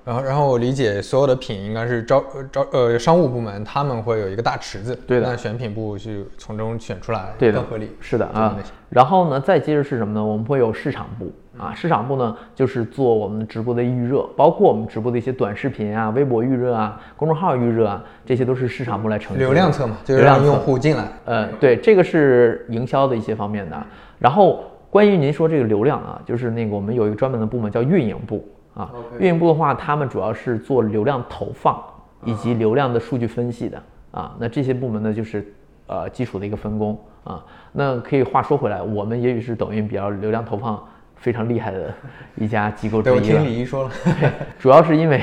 [0.07, 7.91] 然后然后我理解所有的品应该是招呃招呃商务部门他们会有一个大池子，对的那选品部去从中选出来，对的更合理。
[7.99, 8.57] 是的啊。
[8.89, 10.23] 然后呢，再接着是什么呢？
[10.23, 11.29] 我们会有市场部
[11.61, 19.43] 啊，市场部呢就是做我们直播的预热，包括我们直播的一些短视频啊、微博预热啊、公众号预热啊，这些都是市场部来承接。
[19.43, 21.03] 流量侧嘛，就是让用户进来。
[21.25, 23.85] 呃，对，这个是营销的一些方面的。
[24.19, 28.91] 然后关于您说这个流量啊，就是那个我们有一个专门的部门叫运营部啊。
[29.19, 31.83] 运营部的话，他们主要是做流量投放
[32.23, 34.35] 以及流量的数据分析的啊。
[34.39, 35.53] 那这些部门呢，就是
[35.87, 37.43] 呃基础的一个分工啊。
[37.73, 40.81] 那可以话说回来，我们也许是抖音比较流量投放
[41.15, 41.93] 非常厉害的
[42.35, 43.45] 一家机构之对，我一了听。
[43.45, 43.91] 李一说了，
[44.59, 45.21] 主要是因为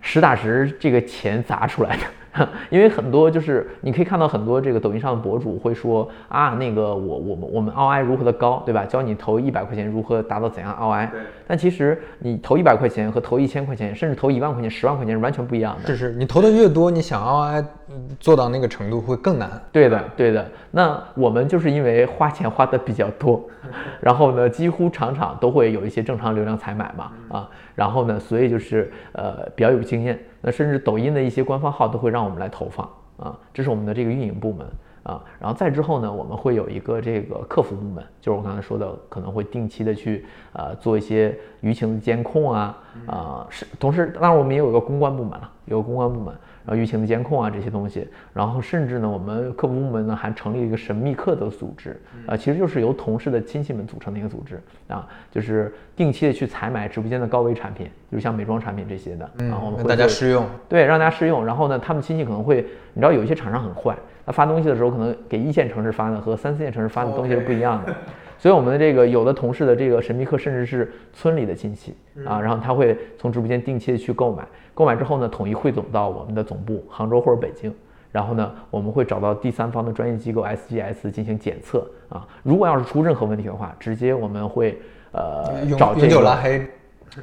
[0.00, 2.02] 实打实这个钱砸出来的。
[2.70, 8.84] 因为很多就是你可以看到很多这个抖音上的博主会说啊，那个我我们我们 ROI 如何的高，对吧？
[8.84, 11.08] 教你投一百块钱如何达到怎样 ROI。
[11.46, 15.86] 但其实你投一百块钱和投一千块钱，甚至投一万块钱、十万块钱是完全不一样的。
[15.86, 19.48] 是是，你投的越多，你想 ROI 嗯做到那个程度会更难。
[19.70, 20.44] 对的，对的。
[20.72, 23.42] 那我们就是因为花钱花的比较多，
[24.00, 30.18] 然后呢，几乎场场都会有一些正常流量采买嘛，啊，然后呢，所以就是呃比较有经验。
[30.46, 34.64] 那甚至抖音的一些官方号都会让我们来投放啊，这是我们的这个运营部门
[35.02, 35.20] 啊。
[35.40, 42.78] 然后再之后呢，我们会有一个这个客服部门，就是我刚才说的，可能会定期的去呃做一些舆情的监控啊，
[43.08, 46.32] 啊是，同时当然我们也有一个公关部门了，有个公关部门。
[46.66, 60.44] 然后舆情的监控啊这些东西，然后甚至呢，我们客服部门呢还成立了一个神秘客的组织，啊，其实就是由同事的亲戚们组成的一个组织啊，就是定期的去采买直播间的高危产品，比如像美妆产品这些的，然后我们会让大家试用。
[60.68, 61.46] 对，让大家试用。
[61.46, 67.94] 然后呢，他们亲戚可能会，你知道有一些厂商很坏，他发东西的时候可能给一线城市发的和三四线城市发的东西是不一样的。
[68.38, 71.94] 所以我们的这个有的同事的这个神秘客甚至是村里的亲戚
[72.24, 77.74] 啊，然后他会从直播间定期的去购买，购买之后呢，统一汇总到我们的总部杭州或者北京。
[78.12, 82.26] 然后呢，我们会找到第三方的专业机构 SGS 进行检测啊。
[82.42, 84.78] 如果要是出任何问题的话，直接我们会
[85.12, 86.66] 呃找这永久个拉黑。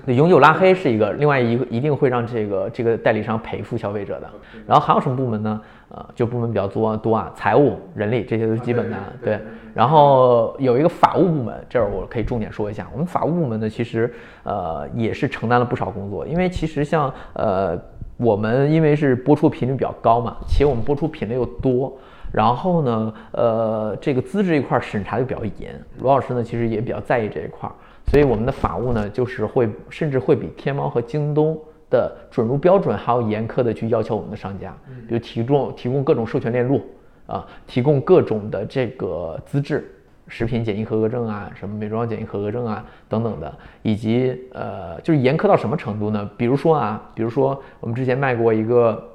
[0.06, 4.30] 对，永久拉黑是一个，另外一个一定会让这个这个代理商赔付消费者的。
[4.66, 5.62] 然后还有什么部门呢？
[5.90, 8.98] 呃，就部门比较多多啊，财务、人力这些都是基本的。
[9.24, 9.40] 对，
[9.76, 12.88] 然后有一个法务部门，这儿我可以重点说一下。
[12.92, 14.12] 我们法务部门呢，其实
[14.44, 17.80] 呃也是承担了不少工作，因为其实像呃
[18.18, 21.96] 我们因为是播出频率比较高嘛，且我们播出品类又多。
[22.32, 27.72] 然后呢，呃，这个资质这一块儿审查就比较严，罗老师呢其实也比较在意这一块儿，
[28.14, 34.72] 所以我们的法务呢就是会甚至会比天猫和京东的准入标准还要严苛的去要求我们的商家，
[35.08, 36.86] 比如提供提供各种授权链路
[37.26, 39.92] 啊，提供各种的这个资质，
[40.28, 46.30] 食品检疫合格证啊，什么美妆检疫合格证啊等等的，以及呃就是严苛到什么程度呢？
[46.38, 49.10] 比如说啊，比如说我们之前卖过一个。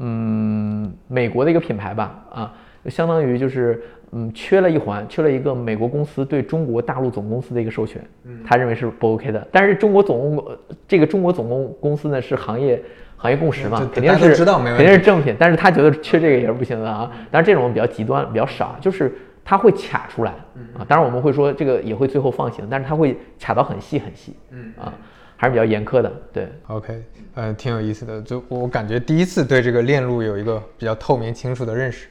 [0.00, 8.02] 嗯，美国的一个品牌吧，啊，就相当于就是嗯缺了一环，缺了一个美国公司对中国大陆总公司的一个授权，
[8.44, 9.46] 他认为是不 OK 的。
[9.50, 12.82] 但是中国总公这个中国总公公司呢是行业
[13.16, 17.10] 行业共识嘛，肯定是知道没问题肯定是正品，但是他觉得缺这个也是不行的啊。
[17.30, 19.12] 但是这种比较极端，比较少，就是
[19.44, 20.32] 他会卡出来
[20.76, 20.84] 啊。
[20.86, 24.92] 当然我们会说这个也会最后放行，但是他会卡到很细很细，嗯啊，
[25.36, 26.48] 还是比较严苛的，对。
[26.68, 27.02] OK，
[27.34, 28.22] 呃，挺有意思的。
[28.22, 32.08] 就我感觉第一次对这个链路有一个比较透明清楚的认识。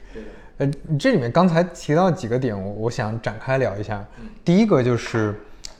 [0.58, 4.04] 呃，这里面刚才提到几个点，我我想展开聊一下。
[4.44, 5.34] 第一个就是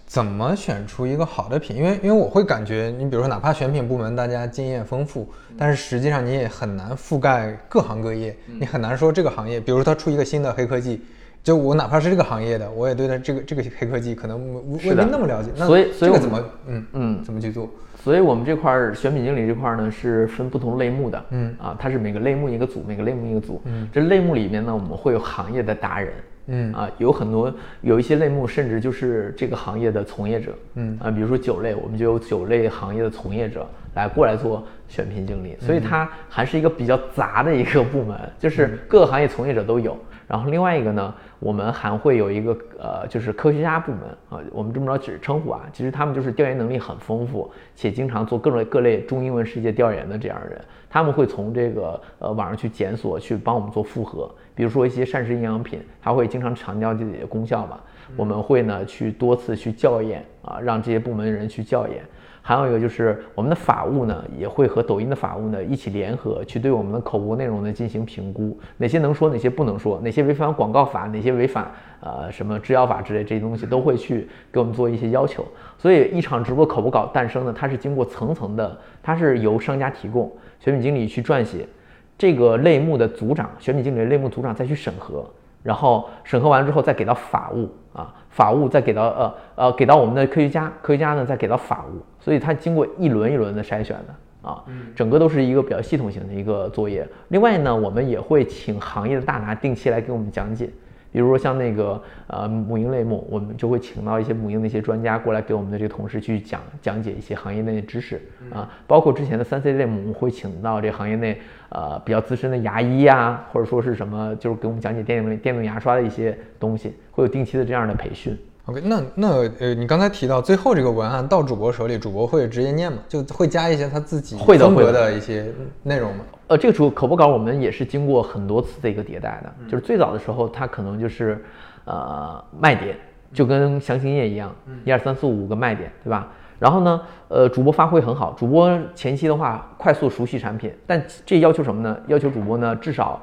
[0.06, 11.02] 怎么选出一个好的品，因为因为我会感觉，你比如说哪怕选品部门大家经验丰富，但是实际上你也很难覆盖各行各业，你很难说这个行业，比如说它出一个新的黑科技。
[11.40, 15.50] 就我哪怕是这个行业的，我也对它这个这个黑科技可能我我也没那么了解。
[15.56, 17.70] 那所以所以怎么嗯嗯怎么去做？
[18.00, 21.54] 所以我们这块儿选品经理这块儿呢是分不同类目的，嗯。
[21.60, 26.12] 啊，它是每个类目一个组，每个类目一个组，嗯，这类目里面呢我们会有行业的达人。
[26.46, 26.72] 嗯。
[26.72, 30.96] 啊，有很多有一些类目甚至就是这个行业的从业者，嗯。
[31.02, 39.98] 啊，比如说酒类，我们就有酒类行业的从业者来过来做选品经理，所以它还是一个比较杂的一个部门，就是各个行业从业者都有。
[40.26, 57.78] 然后另外一个呢，我们还会有一个呃，就是科学家部门啊，我们这么着只称呼啊，其实他们就是调研能力很丰富，且经常做各种各类中英文世界调研的这样的人，他们会从这个呃网上去检索，去帮我们做复核，比如说一些膳食营养品，他会经常强调自己的功效嘛，
[58.16, 62.02] 我们会呢去多次去校验啊，让这些部门的人去校验。
[62.48, 75.44] 还有一个就是我们的法务呢，也会和抖音的法务呢一起联合，去对我们的口播内容呢进行评估，哪些能说，哪些不能说，哪些违反广告法，哪些违反呃什么制药法之类这些东西，都会去给我们做一些要求。
[75.76, 81.68] 所以一场直播口播稿诞生呢，它是经过层层的，它是由商家提供，选品经理去撰写，
[82.16, 85.22] 这个类目的组长，选品经理类目组长再去审核。
[85.60, 94.62] 然后审核完之后再给到法务啊，法务再给到呃呃给到我们的科学家，科学家呢再给到法务，所以它经过一轮一轮的筛选的啊，
[94.94, 97.04] 整个都是一个比较系统性的一个作业。
[97.30, 100.70] 另外呢，我们也会请行业的大拿定期来给我们讲解。
[101.10, 108.20] 比如说像那个呃母婴类目，我们就会请到一些母婴的一些专家过来给我们的这个同事去讲讲解一些行业内的知识
[108.52, 111.40] 啊，包括之前的三 C 类目，我们会请到这行业内
[111.70, 118.36] 呃比较资深的牙医呀，或者说是什么，就是给我们讲解电动电动牙刷的一些东西，会有定期的这样的培训。
[118.68, 119.28] OK，那那
[119.60, 122.98] 呃，你刚才提到最后这个文案到主播手里，主播会直接念吗？
[123.08, 125.46] 就会加一些他自己风格的一些
[125.84, 126.24] 内容吗？
[126.48, 131.42] 呃，这个主口播稿我们也是经过很多次的一个迭代的，就是最早的时候，它可能就是
[131.86, 132.94] 呃卖点，
[133.32, 134.54] 就跟详情页一样，
[134.84, 136.28] 一二三四五个卖点，对吧？
[136.58, 141.98] 然后呢，呃，主播发挥很好，主播前期的话快速熟悉产品，但这要求什么呢？
[142.06, 143.18] 要求主播呢至少。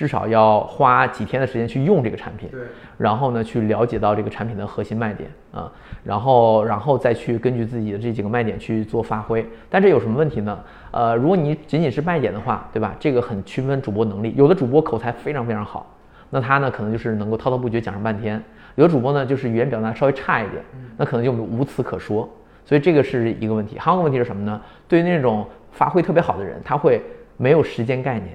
[0.00, 2.60] 至少要花几天的时间去用这个产品，对，
[2.96, 5.70] 然后呢，去了解到这个产品的核心卖点啊，
[6.02, 9.46] 然后，然后再去根据自己的这几个卖点去做发挥。
[9.68, 10.58] 但这有什么问题呢？
[10.90, 12.96] 呃，如果你仅仅是卖点的话，对吧？
[12.98, 14.32] 这个很区分主播能力。
[14.38, 15.94] 有的主播口才非常非常好，
[16.30, 18.40] 那他呢可能就是能够滔滔不绝讲上半天；
[18.76, 20.64] 有的主播呢就是语言表达稍微差一点，
[20.96, 22.26] 那可能就无词可说。
[22.64, 23.78] 所以这个是一个问题。
[23.78, 24.58] 还有个问题是什么呢？
[24.88, 27.02] 对于那种发挥特别好的人，他会
[27.36, 28.34] 没有时间概念。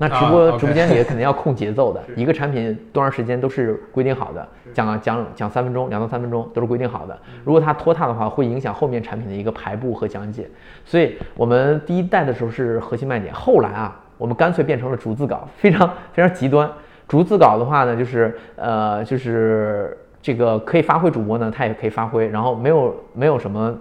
[0.00, 7.18] 那直播直播间里肯定要控节奏的，一个产品多长时间都是规定好的，讲讲讲三分钟，两到三分钟都是规定好的。
[7.44, 10.48] 如果它拖沓的话，会影响后面产品的一个排布和讲解。
[10.84, 16.70] 所以我们第一代的时候是核心卖点，后来啊，我们干脆变成了逐字稿，非常非常极端。
[17.08, 23.76] 逐字稿的话呢，就是呃，就是这个可以发挥主播呢，他也可以发挥，然后没有没有什么。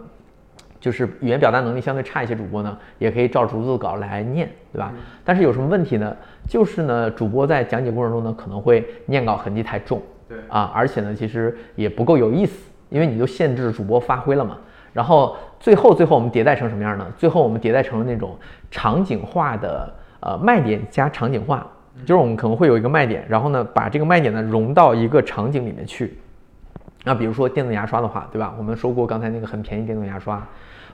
[0.79, 4.93] 就是语言表达能力相对差一些主播呢，也可以照逐字稿来念，对吧？
[5.25, 6.15] 但是有什么问题呢？
[6.47, 14.57] 就是呢，主播在讲解过程中呢，可能会念稿痕迹太重，对啊，而且呢，其实也不够有意思，因为你就限制主播发挥了嘛。
[14.93, 17.05] 然后最后最后我们迭代成什么样呢？
[17.17, 18.37] 最后我们迭代成了那种
[18.71, 21.67] 场景化的呃卖点加场景化，
[22.05, 26.17] 就是我们可能会有一个卖点，然后呢把这个卖点呢融到一个场景里面去。
[27.07, 28.53] 那比如说电动牙刷的话，对吧？
[28.57, 30.45] 我们说过刚才那个很便宜电动牙刷。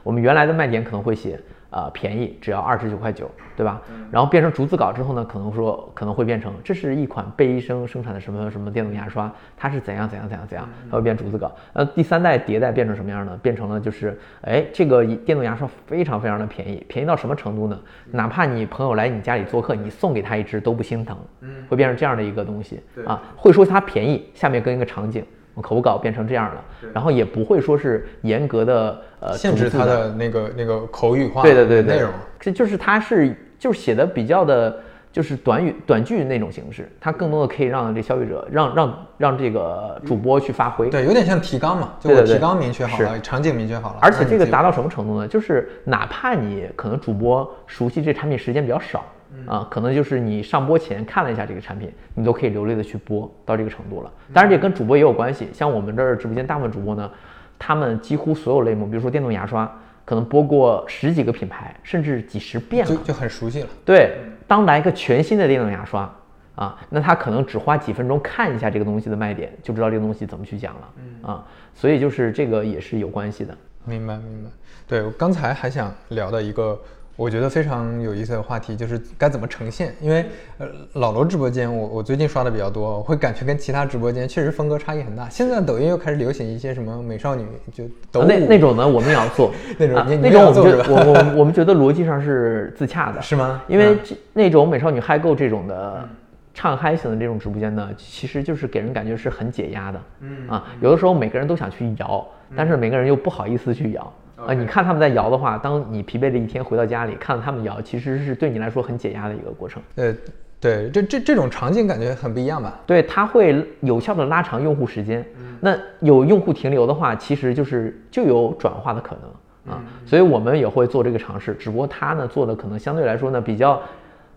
[0.04, 3.82] 我们原来的卖点可能会写，呃，便宜，只要二十九块九，对吧？
[4.12, 11.50] 然后变成逐字稿之后呢，可能说可能会变成这是一款贝医生生产的什么什么电动牙刷，它是怎样怎样怎样怎样，它会变逐字稿。
[11.72, 13.40] 呃，第三代迭代变成什么样呢？
[13.42, 17.80] 变成了就是，哎，这个电动牙刷非常非常的便宜，便宜到什么程度呢？
[18.12, 25.26] 哪怕你朋友来你家里做客，你送给他一支都不心疼，嗯，会变成这样的一个东西，啊，会说它便宜，下面跟一个场景。
[25.62, 26.64] 口稿变成这样了，
[26.94, 34.76] 然后也不会说是严格的呃限制他的那个那个口语化对对对内容，这就是它是就是写的比较的，
[35.12, 45.28] 就是短语短句那种形式，它更多的可以让这消费者让让让这个主播去发挥，对，有点像提纲嘛，就我提纲明确好了，场景明确好了，而且这个达到什么程度呢？
[45.28, 49.04] 就是哪怕你可能主播熟悉这产品时间比较少。
[49.46, 54.12] 啊，可能就是你上播前看了一下这个产品，你都可以流利的去播到这个程度了。
[54.34, 55.50] 当然，这跟主播也有关系。
[55.54, 57.12] 像我们这儿直播间大部分主播呢，
[57.60, 59.70] 他们几乎所有类目，比如说电动牙刷，
[60.06, 63.68] 可能播过十几个品牌，甚至几十遍了，就就很熟悉了。
[63.84, 64.18] 对，
[64.48, 66.10] 当来一个全新的电动牙刷
[66.56, 70.90] 啊，那他可能只花几分钟看一下这个东西的卖点，就知道这个东西怎么去讲了。
[70.98, 73.58] 嗯啊，所以就是这个也是有关系的。
[73.86, 74.50] 明白明白。
[74.88, 76.80] 对我刚才还想聊的一个。
[77.16, 80.26] 我觉得非常有意思的话题就是该怎么呈现，因为
[80.58, 85.30] 呃老罗直播间我我最近刷的比较多，我会感觉跟其他直播间确实风格差异很大。
[85.30, 93.62] 现在抖音又开始流行一些什么美少女，就抖那那种呢，我们也要做 那种那种我们觉得我我我们觉得逻辑上是自洽的，是吗？
[93.68, 93.96] 因为
[94.34, 96.10] 那种美少女嗨购这种的，
[96.52, 100.02] 唱嗨型的这种直播间呢，其实就是给人感觉是很解压的。
[100.22, 104.12] 嗯啊，有的时候每个人都想去摇，但是每个人又不好意思去摇。
[104.36, 109.82] 啊，你看他们在摇的话，当你疲惫的一天回到家里，看到他们摇，其实是对你来说很解压的一个过程。
[109.96, 110.14] 呃，
[110.60, 112.80] 对，这这这种场景感觉很不一样吧？
[112.86, 115.26] 对，它会有效的拉长用户时间。
[115.62, 119.82] 那有用户停留的话，其实就是就有转化的可能啊。
[120.06, 123.82] 所以我们也会做这个尝试，只不过他呢做的可能相对来说呢比较，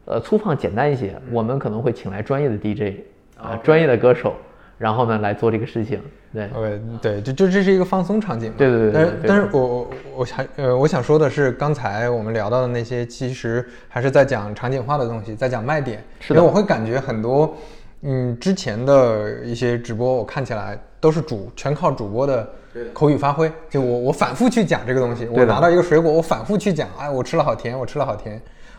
[0.05, 1.15] 呃粗放简单一些。
[1.33, 3.01] 我们可能会请来专业的 DJ
[3.41, 4.35] 啊，专业的歌手。
[4.79, 5.99] 然后呢，来做这个事情，
[6.35, 8.93] 对，OK，对，就就这是一个放松场景嘛，对对对。
[8.93, 16.05] 但是，但是我我我还呃，我想说的是，刚才我们聊到的那些，其实还是在讲场景化的东西，在讲卖点。
[16.21, 16.39] 是的。
[16.39, 17.57] 因为我会感觉很多，
[18.03, 22.47] 嗯，之前的一些直播，我看起来都是主全靠主播的
[22.93, 28.39] 口语发挥，就我我反复去讲这个东西，我拿到一个水果，我反复去讲，哎，我吃了好甜，我吃了好甜。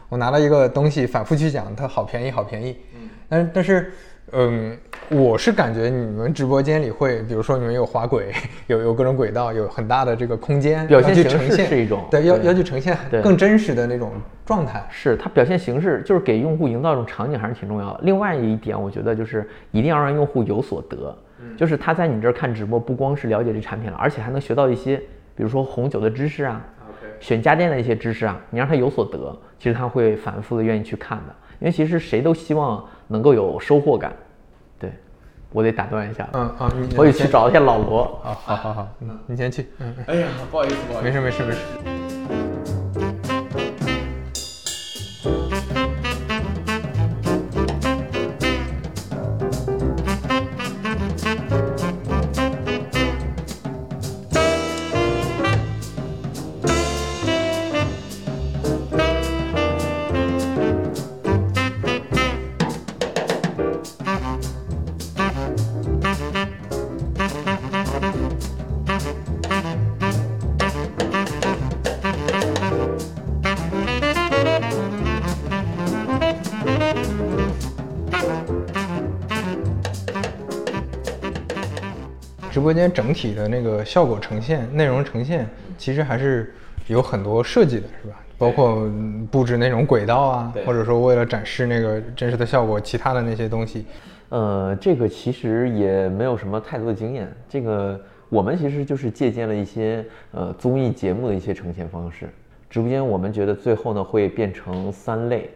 [0.10, 2.78] 我拿到一个东西，反复去讲，它好便宜，好便宜。
[2.94, 3.10] 嗯。
[3.28, 3.92] 但但是。
[4.34, 4.78] 嗯，
[5.10, 8.34] 我是感觉你们直播间里会，比如说你们有滑轨，
[8.68, 14.12] 有有各种轨道，有很大的这个空间，表现形式是一种，对，要要去呈现更真实的那种
[14.46, 14.86] 状态。
[14.90, 18.02] 是它表现形式，就是给用户营造一种场景，还是挺重要的。
[18.04, 21.18] 另外一点，我觉得就是一定要让用户有所得，
[21.56, 24.98] 就是他在你这儿看直播，不光是了解这产品了，而且还能学到一些，
[25.36, 26.62] 比如说红酒的知识啊，
[27.22, 31.34] 选家电的一些知识啊，你让他有所得，其实他会反复的愿意去看的。
[31.60, 34.14] 因为其实谁都希望能够有收获感，
[34.80, 34.92] 对，
[35.52, 42.57] 我得打断一下，嗯啊，我得去找一下老罗，好好好好，嗯，你先去，嗯，哎呀，不好意思，不好意思，没事没事没事。
[82.78, 86.54] 间整体的那个效果呈现、内容呈现，其实还是
[86.86, 88.16] 有很多设计的，是吧？
[88.38, 88.88] 包括
[89.32, 93.84] 布置那种轨道啊，或者说为了展示那个真实的效果，其他的那些东西。
[94.30, 97.28] 呃，这个其实也没有什么太多的经验。
[97.50, 98.00] 这个
[98.30, 102.30] 我们其实就是借鉴了一些呃综艺节目的一些呈现方式。
[102.70, 105.50] 直播间我们觉得最后呢会变成三类，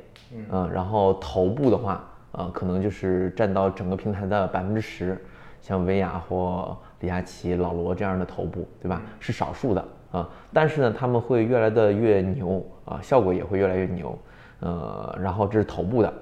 [0.52, 5.16] 嗯，然后头部的话，呃，可能就是占到整个平台的百分之十，
[5.62, 6.76] 像薇娅或。
[7.02, 9.02] 李佳琦、老罗这样的头部，对吧？
[9.20, 14.18] 是少数的啊，但是呢，他们会越来的越牛啊，效果也会越来越牛。
[14.60, 16.14] 呃，然后这是头部的，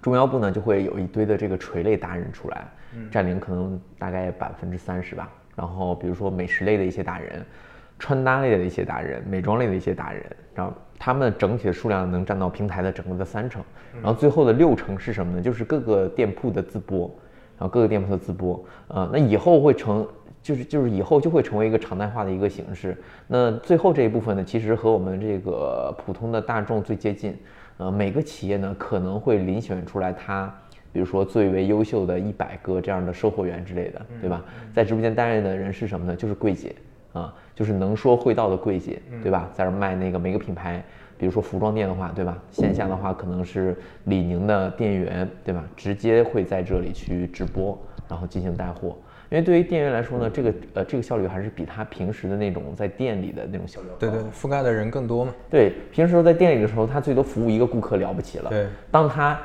[0.00, 2.64] 中腰部呢就会有一堆的这个垂类达人出来，
[3.10, 5.28] 占领可能大概百分之三十吧。
[5.56, 7.44] 然后比如说美食类的一些达人，
[7.98, 10.24] 穿搭类的一些达人，美妆类的一些达人，
[10.54, 13.60] 然后他们整体的数量能占到平台的整个的三成，
[13.94, 15.42] 然后最后的六成是什么呢？
[15.42, 17.12] 就是各个店铺的自播。
[17.62, 20.04] 然后各个店铺的自播，呃，那以后会成，
[20.42, 22.96] 就是就是以后就会成为一个常态化的一个形式。
[23.28, 27.36] 那最后这一部分呢，其实和我们这个普通的大众最接近。
[27.76, 30.52] 呃，每个企业呢可能会遴选出来他，
[30.92, 34.44] 比如说最为优秀的一百个这样的售货员之类的，对吧？
[34.74, 36.16] 在直播间担任的人是什么呢？
[36.16, 36.74] 就是柜姐
[37.12, 39.48] 啊，就是能说会道的柜姐，对吧？
[39.54, 40.84] 在这卖那个每个品牌。
[41.22, 42.36] 比如说服装店的话，对吧？
[42.50, 45.62] 线下的话可能是李宁的店员，对吧？
[45.76, 48.96] 直接会在这里去直播，然后进行带货。
[49.30, 55.32] 因为对于店员来说呢，这个呃这个效率还是比他平时的那种在店里的那种效率对对，覆盖的人更多嘛。
[55.48, 58.50] 对，平时在店里的时候，他最多服务一个顾客了不起了。
[58.50, 59.38] 对，当他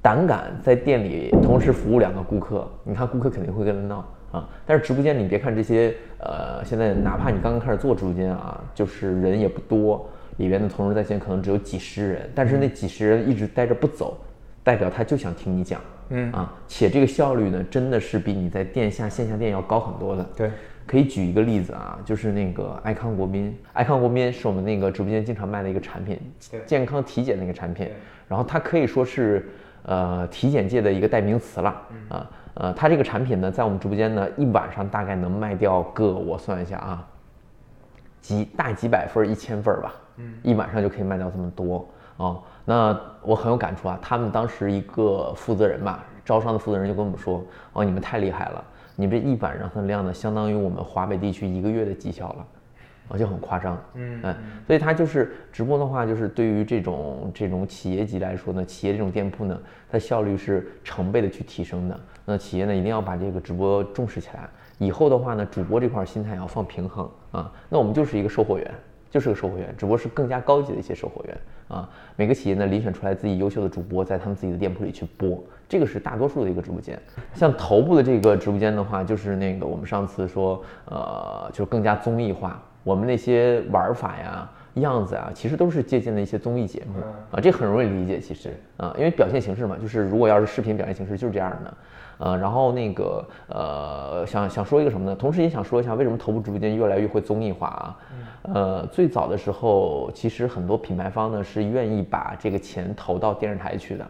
[0.00, 4.48] 胆敢在店里同时服务两个顾客，你看顾客肯定会跟他闹啊。
[4.64, 10.08] 但是直播间你别看这些，呃，现在哪怕你刚刚开始做直播间啊，就是人也不多。
[10.36, 14.18] 里边的同时在线可能只有几十人，但是那几十人一直待着不走，
[14.62, 20.24] 代表他就想听你讲，嗯啊，且这个效率呢，真的是比你在店下线下店要高很多的。
[20.36, 20.50] 对，
[20.86, 26.18] 可以举一个例子啊，就是那个爱康国宾，爱康国宾是我们那个直播间经常卖的一个产品，
[26.66, 27.88] 健康体检那个产品，
[28.28, 29.48] 然后它可以说是
[29.84, 37.06] 呃体检界的一个代名词了啊，呃，它这个产品呢，在我们直播间呢，一晚上大概能卖掉个，我算一下啊，
[38.20, 39.94] 几大几百份，一千份吧。
[40.16, 42.38] 嗯，一晚上就可以卖掉这么多啊！
[42.64, 43.98] 那我很有感触啊。
[44.00, 47.44] 他们当时一个负责人吧，招商的负责人就跟我们说
[47.74, 48.64] ：“哦，你们太厉害了，
[48.96, 52.46] 你这一晚上的量呢，相当于我们华北地区一个月的绩效了。”
[53.06, 53.78] 啊，就很夸张。
[53.92, 54.34] 嗯，哎，
[54.66, 59.60] 所以它就是直播的话，就是对于这种这种企业级来说呢，企业这种店铺呢，
[59.90, 62.00] 它效率是成倍的去提升的。
[62.24, 64.48] 那企业呢，一定要把这个直播重视起来。
[64.78, 67.52] 以后的话呢，主播这块心态要放平衡啊。
[67.68, 68.74] 那我们就是一个售货员，
[69.14, 71.38] 就是个售货员，只不过是更加高级的一些售货员
[71.68, 71.88] 啊。
[72.16, 75.40] 每个企业呢，遴选出来自己优秀的主播，在他们自己的店铺里去播。
[75.68, 77.00] 这个是大多数的一个直播间，
[77.32, 82.60] 像头部的这个直播间的话，就是那个我们上次说，呃，就更加综艺化。
[82.82, 87.00] 我们那些玩法呀、样子啊，其实都是借鉴的一些综艺节目
[87.30, 88.18] 啊，这很容易理解。
[88.18, 91.74] 其实啊，因为表现形式嘛，就是如果要是视频表现形式就是这样的。
[92.16, 95.16] 呃，然后那个呃，想想说一个什么呢？
[95.16, 97.98] 同时也想说一下，为什么头部直播间越来越会综艺化啊？
[98.52, 104.04] 呃，最早的时候，其实很多品牌方呢是愿意把这个钱投到电视台去的，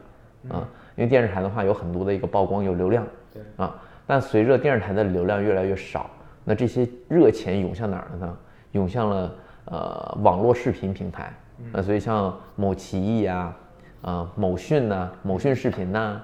[0.49, 0.69] 啊。
[0.97, 3.75] 因为电视台的话有很多的一个曝光有流量，对啊，
[4.07, 6.09] 但随着电视台的流量越来越少，
[6.45, 8.37] 那这些热钱涌向哪儿了呢？
[8.71, 11.33] 涌向了呃网络视频平台，
[11.73, 13.57] 那所以像某奇艺啊、
[14.03, 16.23] 啊某讯呐、某讯视频呐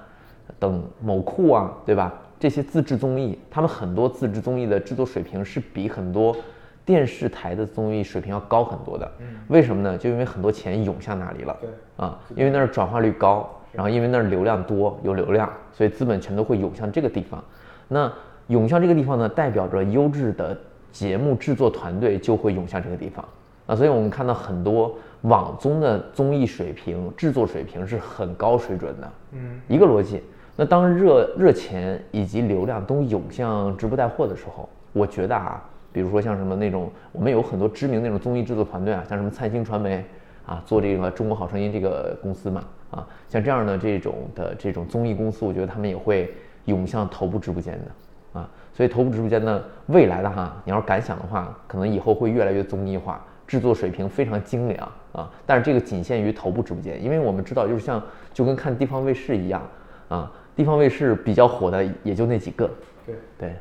[0.57, 2.13] 等某酷啊，对吧？
[2.39, 6.33] 这些自制综艺，他们很多自制综艺的制作水平是比很多
[6.85, 9.11] 电视台的综艺水平要高很多的。
[9.47, 9.97] 为什么呢？
[9.97, 11.57] 就因为很多钱涌向哪里了？
[11.61, 13.49] 对啊，因为那儿转化率高。
[13.73, 17.41] 然后因为那儿流量多，有流量，所以资本全都会涌向这个地方。
[17.87, 18.11] 那
[18.47, 20.57] 涌向这个地方呢，代表着优质的
[20.91, 23.23] 节目制作团队就会涌向这个地方。
[23.67, 29.11] 啊，所以我们看到很多网综的综艺水平、制作水平是很高水准的。
[29.31, 30.21] 嗯，一个逻辑。
[30.57, 40.03] 那当热热钱以及流量都涌向直播带货的时候，我觉得啊，比如说像什么那种，我们有很多知名那种综艺制作团队啊，像什么灿星传媒
[40.45, 42.63] 啊，做这个《中国好声音》这个公司嘛。
[42.91, 46.29] 啊，像这样的这种的这种综艺公司，我觉得他们也会
[46.65, 55.31] 涌向头部直播间的啊，所以头部直播间呢，未来的哈，你要是敢想的话，可能以后会越来越综艺化，制作水平非常精良啊。
[55.45, 59.61] 但是这个仅限于头部直播间，因为我们知道，就是像就跟看地方卫视一样
[60.09, 62.69] 啊，地方卫视比较火的也就那几个。
[63.05, 63.55] 对对，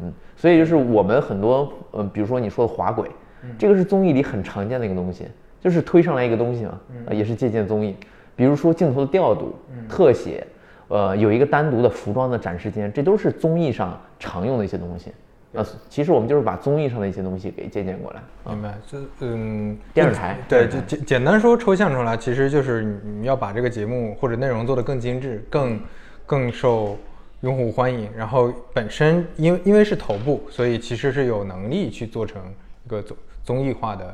[0.00, 3.10] 嗯，所以就是我们很多呃，比如说你说的滑轨，
[3.58, 5.26] 这个是综艺里很常见的一个东西，
[5.60, 7.96] 就是推上来一个东西嘛，啊，也是借鉴综艺。
[8.34, 9.54] 比如说镜头的调度、
[9.88, 10.46] 特写，
[10.88, 15.12] 呃，有一个单独的服装的展示间，这都是综艺上常用的一些东西。
[15.54, 18.22] 啊，其实我们就是把综艺上的一些东西给借鉴过来。
[18.46, 25.78] 明白，就嗯，电视台对，就简简单说抽象出来，其实就是你要把这个节目或者内容做得更精致、更
[26.24, 26.96] 更受
[27.42, 28.08] 用户欢迎。
[28.16, 32.42] 然后本身因为因为是头部，所以其实是有能力去做成
[32.86, 34.12] 一个综综艺化的。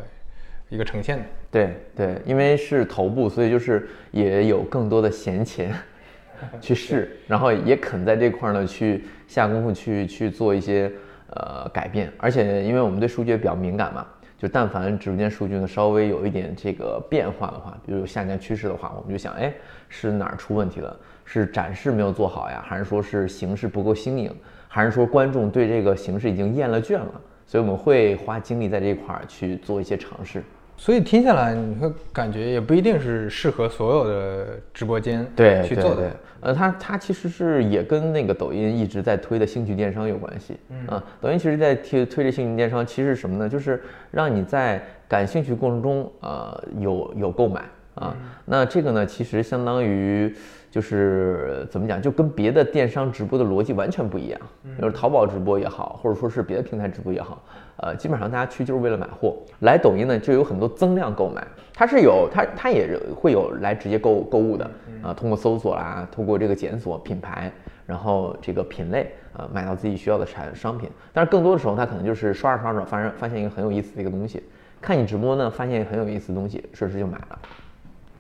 [0.71, 5.75] 一个呈现的，对对，因为是头部，所以就是也有更多的闲钱
[6.61, 10.93] 去试，然后也肯在这块呢去下功夫去去做一些
[11.31, 14.07] 呃改变，而且因为我们对数据也比较敏感嘛，
[14.37, 19.51] 就但凡直播间数据呢稍微有一点这个变化的话，比如有下降趋势的话，我们就想，哎，
[19.89, 20.95] 是哪儿出问题了？
[21.31, 24.35] 是展示没有做好呀，还是说是形式不够新颖，
[24.67, 27.21] 还是说观众对这个形式已经厌了倦了？
[27.47, 30.43] 所以我们会花精力在这一块儿去做一些尝试。
[30.79, 36.11] 所以听下来，你会感觉也不一定是适合所有的直播间对去做的。
[36.41, 40.57] 呃，它它其实是也跟那个抖音一直在推的兴趣电商有关系。
[40.71, 43.47] 嗯啊，抖音其实在推推这兴趣电商，其实什么呢？
[43.47, 47.65] 就是让你在感兴趣过程中，呃，有有购买
[47.97, 48.17] 啊。
[48.47, 50.35] 那这个呢，其实相当于。
[50.71, 54.41] 就是怎么讲，就跟别的电商直播的逻辑完全不一样。
[54.79, 57.43] 就是淘宝直播也好，或者说是别的平台直播也好，
[57.79, 59.37] 呃，基本上大家去就是为了买货。
[59.61, 64.71] 来抖音呢，就有很多增量购买，它是有它它也会有来直接购购物的
[65.03, 67.51] 啊，通过搜索啦，通过这个检索品牌，
[67.87, 70.89] 然后这个品类啊，买到自己需要的产商品。
[71.13, 74.43] 但是更多的时候，他可能就是刷着刷着，发现发现一个很有意思的一个东西，
[74.81, 77.39] 看你直播呢，发现很有意思的东西，顺势就买了。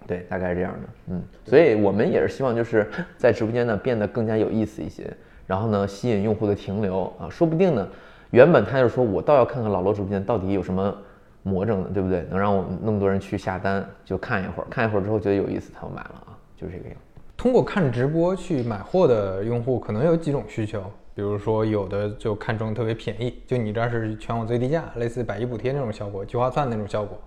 [0.09, 5.07] 对，大概是这样的，嗯，所以我们也是希望就是在直播间呢变得更加有意思一些，
[5.47, 7.87] 然后呢吸引用户的停留啊，说不定呢，
[8.31, 10.97] 原本他就说我倒要看看老罗直播间到底有什么
[11.43, 12.27] 魔怔的，对不对？
[12.31, 16.97] 能让我们那么多人去下单，就看一会儿， 看一会儿之后觉得有意思，他就买了啊，就是这个样。
[17.37, 20.83] 通过看直播去买货的用户可能有几种需求，
[21.15, 27.21] 比如说有的就看中特别便宜，就你这儿是全网最低价，类似百亿补贴那种效果，聚划算那种效果，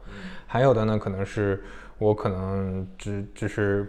[0.47, 1.63] 还有的呢可能是。
[2.01, 3.87] 我可能只只是，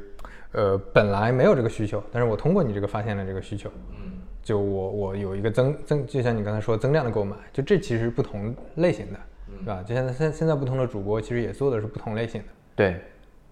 [0.52, 9.18] 呃，本来没有这个需求，但是我通过你这个发现了这个需求，嗯，就我我有一个增增，就像你刚才说增量的购买，就这其实不同类型的，
[9.60, 9.82] 是吧？
[9.82, 13.00] 就现在现现在不同的主播其实也做的是不同类型的，对，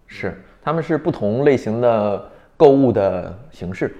[0.06, 3.96] 是他们是不同类型的购物的形式，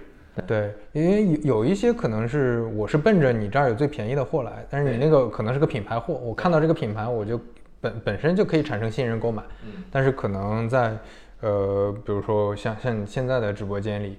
[0.47, 7.41] 对，因为有有一些可能是我是奔着你这儿有最便宜的货来，但是你那个可能是个品牌货，我看到这个品牌我就
[7.81, 9.43] 本本身就可以产生信任购买。
[9.65, 10.97] 嗯，但是可能在
[11.41, 14.19] 呃，比如说像像现在的直播间里。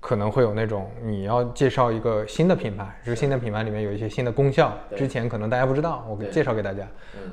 [0.00, 6.86] 可能会有那种你要介绍一个新的品牌，这个新的品牌里面有一些新的功效，之前可能大家不知道，我给介绍给大家。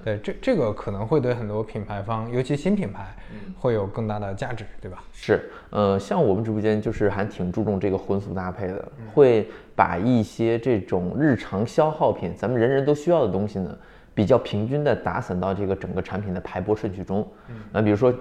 [0.03, 3.15] 对，这这个可能会对很多品牌方，尤其新品牌，
[3.59, 5.03] 会有更大的价值，对吧？
[5.13, 13.77] 是，呃，像我们直播间就是还挺注重这个荤素搭配的，会把一些这种日常消耗品，咱们人人都需要的东西呢，
[14.15, 17.27] 比较平均的打散到这个整个产品的排播顺序中。
[17.71, 18.11] 那比如说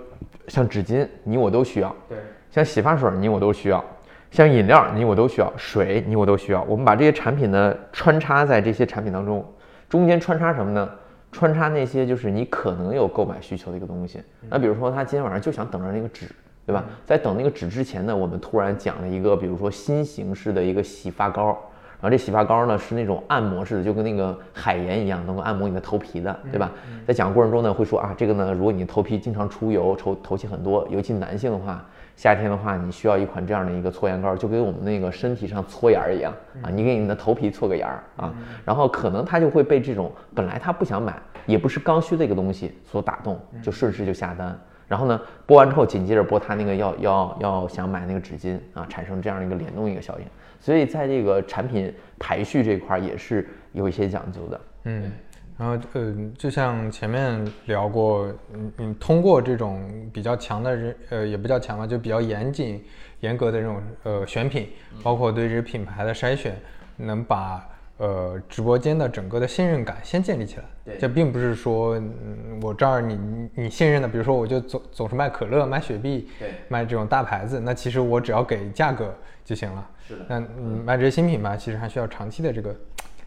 [0.49, 2.19] 像纸巾，你我都需要；对，
[2.51, 3.83] 像洗发水，你我都需要。
[4.31, 6.63] 像饮料，你我都需要；水，你我都需要。
[6.65, 9.43] 我们把这些产品呢穿插在这些产品当中，
[9.89, 10.91] 中间穿插什么呢？
[11.31, 14.21] 穿插那些就是你可能有购买需求的一个东西。
[14.49, 16.27] 那比如说他今天晚上就想等着那个纸，
[16.65, 16.85] 对吧？
[17.05, 21.57] 在等那个纸之前呢，我们突然讲了一个，比如说新形式的一个洗发膏，然
[22.05, 26.71] 后这洗发膏呢是那种按摩式的，就跟那个海盐一样，能够按摩你的头皮的，对吧？
[27.07, 31.85] 在讲的过程中呢，会说啊，这个呢，如果你头皮经常出油，头头气很多，尤其男性的话。
[32.17, 36.33] 夏天的话，你需要一款这样的一个搓盐膏，就跟我们那个身体上搓盐儿一样
[36.63, 38.33] 啊，你给你的头皮搓个盐儿啊，
[38.65, 44.57] 然后可能他就会被这种本来他不想买，也不是刚需的一个东西所打动，就顺势就下单。
[44.87, 50.27] 然后呢，播完之后紧接着播他那个要要要想买那个纸巾啊，产生这样的一个联动一个效应。
[50.65, 54.61] 所以在这个产品排序这块也是有一些讲究的。
[54.85, 55.13] 嗯。
[55.59, 62.83] 然后，呃，就像前面聊过，嗯嗯，通过这种比较强的人，呃，也不叫强吧，就比较严谨、
[63.21, 64.71] 严格的这种呃选品，
[65.03, 66.57] 包括对这品牌的筛选，
[66.97, 67.65] 能把
[67.99, 70.65] 呃直播间的整个的信任感先建立起来。
[70.87, 79.89] 对，这并不是说，嗯，我这儿你你信任的，比如说我就总总是卖可乐、卖雪碧，对，卖这种大牌子，那其实我只要给价格就行了。
[80.07, 80.25] 是的。
[80.29, 82.75] 那嗯，卖这些新品吧，其实还需要长期的这个。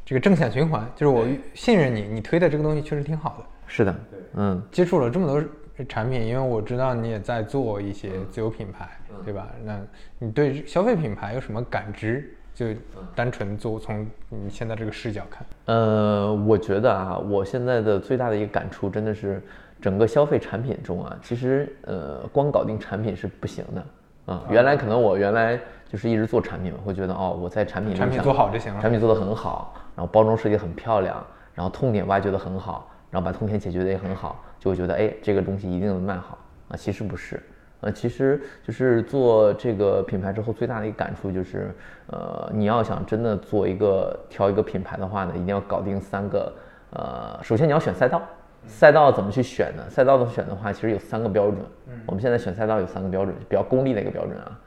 [0.05, 3.45] 这个正向循环就是我信任你，你推的这个东西确实挺好的。
[3.67, 3.95] 是的，
[4.35, 5.43] 嗯，接触了这么多
[5.89, 8.87] 产品，因为我知道你也在做一些自有品牌，
[9.25, 9.49] 对吧？
[9.65, 9.77] 那
[10.17, 12.33] 你对消费品牌有什么感知？
[12.53, 12.65] 就
[13.13, 19.39] 单纯做从你现在这个视角看，呃，我觉得啊，我现在的最大的一个感触真的是，
[19.79, 24.43] 整个消费产品中啊，其实呃，光搞定产品是不行的啊。
[24.49, 29.73] 原来可能我原来就是一直做产品嘛，会觉得哦，我在产品产品做好就行了，产品做得很好。
[29.95, 31.25] 然后包装设计很漂亮，
[31.55, 36.77] 然后痛点挖掘得很好，然后把痛点解决的也很好，就会觉得哎，这个东西一定能卖好啊。
[36.77, 37.41] 其实不是，
[37.81, 41.75] 呃，其实就是做这个品牌之后最大的一个感触就是，
[42.11, 46.53] 呃，你要想真的做一个挑一个品牌的话呢，一定要搞定三个，
[46.91, 48.21] 呃，首先你要选赛道，
[48.67, 49.81] 赛道怎么去选呢？
[49.89, 51.57] 赛道的选的话，其实有三个标准。
[51.87, 54.59] 嗯我们现在选赛道有三个标准，比较功利的一个标准啊。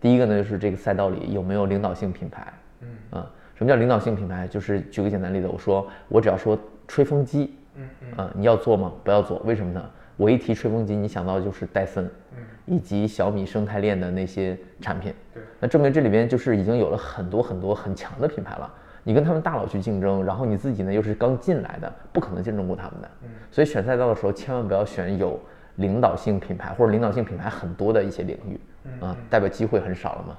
[0.00, 2.52] 第一个呢，就是这个赛道里有没有领导性品牌。
[2.80, 3.30] 嗯啊。
[3.54, 4.46] 什么叫领导性品牌？
[4.46, 8.92] 就是举个简单例子，我说我只要说吹风机，嗯嗯，你要做吗？
[9.02, 9.84] 不要做，为什么呢？
[10.16, 18.72] 我一提吹风机，你想到的就是戴森，嗯，以及小米生态链的那些产品，对，那证明这里边就是已经有了很多很多很强的品牌了。
[19.02, 23.10] 你跟他们大佬去竞争，然后你自己呢又是刚进来的，不可能竞争过他们的。
[23.24, 25.36] 嗯，所以选赛道的时候，千万不要选有
[25.76, 28.60] 领导性品牌或者领导性品牌很多的一些领域，
[29.00, 30.36] 啊，代表机会很少了嘛。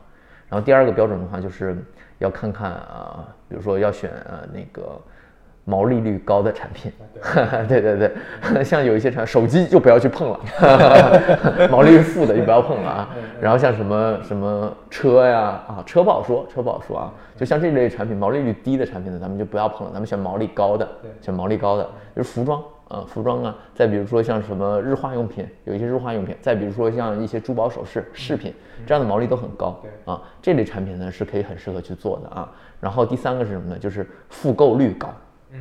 [0.50, 1.78] 然后第二个标准的话就是。
[2.20, 5.00] 要看看啊，比如说要选呃那个
[5.64, 6.92] 毛利率高的产品，
[7.66, 7.96] 对对
[8.52, 10.40] 对， 像有一些产手机就不要去碰了，
[11.72, 13.10] 毛利率负的就不要碰了啊。
[13.40, 17.14] 然后像什么什么车呀啊，车不好说，车不好说啊。
[17.38, 20.86] 就像这类产品，毛利率低的产品呢，咱们就不要碰了，咱们选毛利高的，
[21.22, 22.62] 选毛利高的，就是服装。
[22.90, 28.54] 啊，服装啊，再比如说像什么日化用品，有一些日化用品，再比如说像一些珠宝首饰、饰品，
[28.86, 29.80] 这样的毛利都很高。
[30.06, 32.52] 啊，这类产品呢是可以很适合去做的啊。
[32.82, 33.80] 然后第三个是什么呢？
[33.80, 35.08] 就是复购率高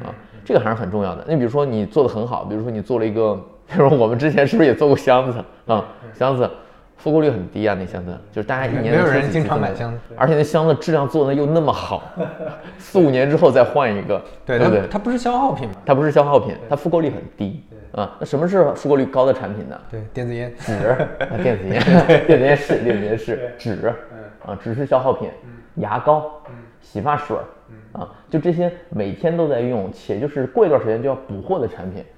[0.03, 0.13] 啊，
[0.45, 1.25] 这个还是很重要的。
[1.29, 3.35] 那比如说你做的很好，比如说你做了一个，
[3.71, 5.85] 比如说我们之前是不是也做过箱子啊？
[6.15, 6.51] 箱子。
[6.99, 12.03] 复购率很低啊，那箱子就是大家一年没有人经常买箱子，而且那箱子质量做的又那么好，
[12.77, 15.77] 四五年之后再换一个，对不对，它不是消耗品嘛？
[15.87, 18.17] 它不是消耗品，它复购率很低啊。
[18.19, 19.81] 那什么是复购率高的产品呢？
[19.89, 20.73] 对，电子烟、纸。
[21.31, 21.81] 啊、电子烟、
[22.27, 23.95] 电子烟是电子烟是纸，
[24.45, 25.31] 啊，纸是消耗品，
[25.77, 26.31] 牙膏、
[26.81, 27.37] 洗发水，
[27.93, 32.05] 啊，就这些每天都在用且就是过一段时间就要补货的产品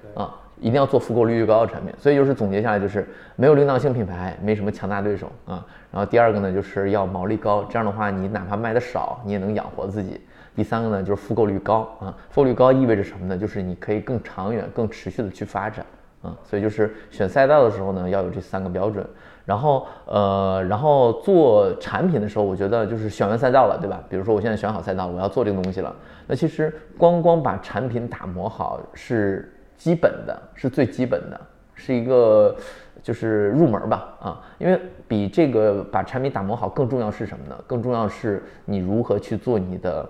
[0.61, 3.05] 一定要做复购率越高的产品，所以就是总结下来就是
[3.35, 5.65] 没有领导性品牌，没什么强大对手啊。
[5.91, 10.21] 然后第二个呢，就是要毛利高，这样的话你哪怕卖的少，你也能养活自己。
[10.55, 13.37] 第三个呢，就是复购率高啊，复购率高意味着什么呢？
[13.37, 15.85] 就是你可以更长远、更持续的去发展
[16.21, 19.05] 啊，所以就是选赛道的时候呢，要有这三个标准。
[19.43, 24.01] 然后呃，然后做产品的时候，我觉得就是选完赛道了，对吧？
[24.07, 25.93] 比如说我现在选好赛道了，我要做这个东西了。
[26.27, 29.51] 那其实光光把产品打磨好是
[29.81, 31.41] 基本的，是最基本的，
[31.73, 32.55] 是一个
[33.01, 34.41] 就是入门吧啊。
[34.59, 37.59] 因为比这个把产品打磨好更重要是什么呢？
[37.65, 40.09] 更重要是你如何去做你的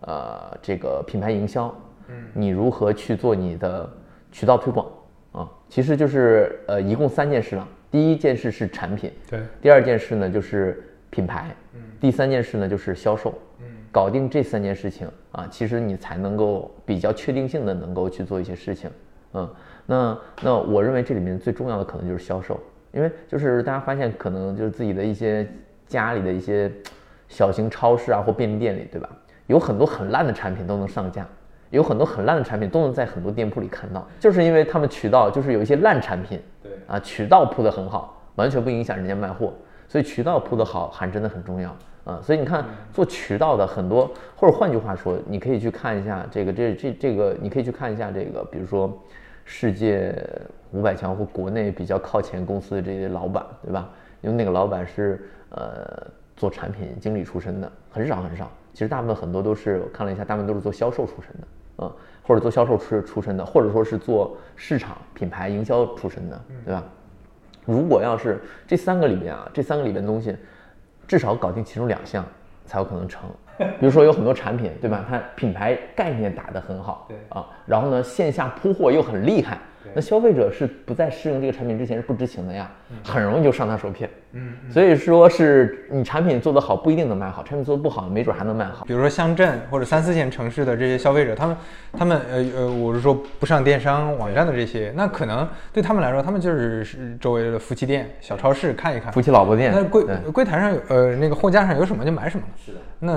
[0.00, 1.72] 呃这个品牌营销，
[2.08, 3.88] 嗯，你如何去做你的
[4.32, 4.88] 渠道推广
[5.30, 5.48] 啊？
[5.68, 7.68] 其实就是呃一共三件事了。
[7.92, 9.40] 第一件事是产品，对。
[9.60, 11.80] 第二件事呢就是品牌，嗯。
[12.00, 13.66] 第三件事呢就是销售，嗯。
[13.92, 18.90] 搞定这三件事情啊，其实你才能够比较确定性的能够去做一些事情，
[19.34, 19.48] 嗯。
[19.86, 22.58] 那那我认为这里面最重要的可能就是销售，
[22.92, 25.46] 因为就是大家发现可能就是自己的一些
[25.86, 26.70] 家里的一些
[27.28, 29.08] 小型超市啊或便利店里，对吧？
[29.48, 31.26] 有很多很烂的产品都能上架，
[31.70, 36.40] 有很多很烂的产品都能在很多店铺里看到，就是因为他们渠道就是有一些烂产品。
[36.62, 39.52] 对啊，渠道铺的很好，完全不影响人家卖货，
[39.88, 42.20] 所以渠道铺的好还真的很重要啊。
[42.22, 48.96] 所以你看，做渠道的很多，或者换句话说，你可以去看一下这个，这这这个，你可以去看一下这个，比如说
[49.44, 50.14] 世界
[50.72, 53.90] 五百强或国内比较靠前公司的这些老板，对吧？
[54.20, 58.50] 因为那个老板是呃做产品经理出身的，很少很少。
[58.72, 61.46] 其实大部分很多都是我看了一下，大部分都是做销售出身的。
[61.78, 66.84] 嗯，或者做销售出出身的，或者说是做市场品牌营销出身的，对吧？
[67.64, 70.36] 如果要是这三个里边啊，这三个里边东西，
[71.08, 72.24] 至少搞定其中两项，
[72.66, 73.22] 才有可能成。
[73.78, 75.04] 比如说有很多产品，对吧？
[75.08, 79.58] 它品牌概念打得很好，对啊，然后呢，线下铺货又很厉害。
[79.94, 82.70] 那消费者是不在试用这个产品之前是不知情的呀，
[83.04, 84.08] 很容易就上当受骗。
[84.34, 88.84] 嗯，所以说是你产品做得好不一定能卖好，产品做得不好没准还能卖好。
[88.84, 91.56] 比如说乡镇或者三四线城市的这些消费者，他们
[91.92, 99.72] 他们呃呃，我是说不上电商网站的这些，那可能对他们来说，他们就是是周围的夫妻店、小超市看一看，夫妻老婆店。
[99.74, 102.44] 那柜柜台上有呃那个货架上有什么就买什么。
[102.64, 102.78] 是的。
[102.98, 103.16] 那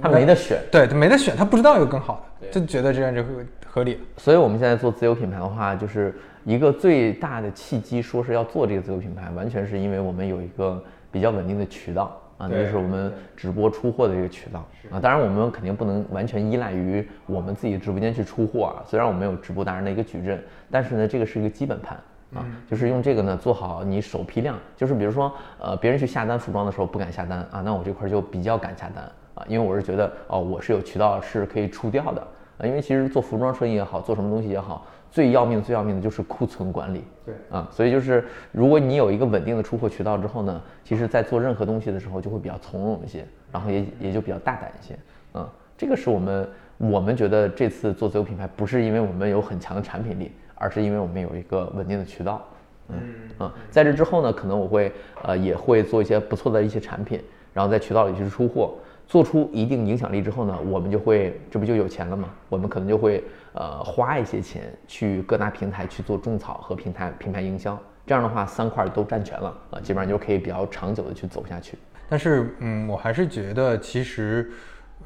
[0.00, 3.28] 他没得选，对他没得选，他不知道有更好的，就觉得这样就会。
[3.70, 6.12] 合理，所以我们现在做自有品牌的话，就是
[6.44, 15.00] 一个最大的契机，说是要做这个自有品牌，完全是因为我们有一个比较稳定的渠道啊，那就是我们直播出货的这个渠道啊。
[15.00, 18.82] 当然，我们肯定不能完全依赖于我们自己直播间去出货啊。
[18.86, 21.98] 虽然我们有直播达人的一个矩阵，但是呢，这个是一个基本盘
[22.34, 24.56] 啊，就是用这个呢做好你首批量。
[24.76, 32.26] 就是比如说，呃，别人去下单服装的时候不敢下单啊，那我这块就比较敢下单啊，因为我是觉得哦，我是有渠道是可以出掉的。
[32.58, 37.04] 啊，因为其实做服装生意也好，做什么东西也好，最要命、最要命的就是库存管理。
[37.24, 44.98] 对啊，所以就是如果你有一个稳定的出货渠道之后呢，其实在做任何东西的时候就会比较从容一些，然后也也就比较大胆一些。
[45.34, 46.48] 嗯，这个是我们
[46.78, 52.42] 我们觉得这次做自有品牌不是因为我们有很强的产品力，而是因为我们有一个稳定的渠道。
[52.88, 52.98] 嗯
[53.40, 54.90] 嗯，在这之后呢，可能我会
[55.22, 57.20] 呃也会做一些不错的一些产品，
[57.52, 58.74] 然后在渠道里去出货。
[59.08, 62.28] 做出一定影响力之后呢，我们就会，这不就有钱了吗？
[62.50, 71.78] 我们可能就会，呃，花一些钱去各大平台去做种草和平台品牌营销，这样的话三块都占全了啊，基本上就可以比较长久的去走下去。
[72.06, 74.50] 但是，嗯，我还是觉得其实，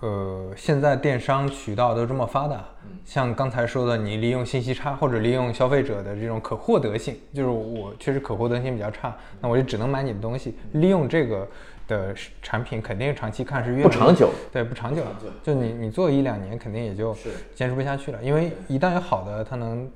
[0.01, 2.65] 呃，现在电商渠道都这么发达，
[3.05, 11.47] 像刚才说的，你利用信息差或者利用消费者的这种可获得性，就是我确实可获得性比较差，那我就只能买你的东西，利用这个。
[11.93, 15.03] 的产品肯定长期看是越不长久，对不长久，
[15.43, 17.15] 就你你做一两年肯定也就
[17.55, 19.91] 坚持不下去了，因为一旦有好的，它能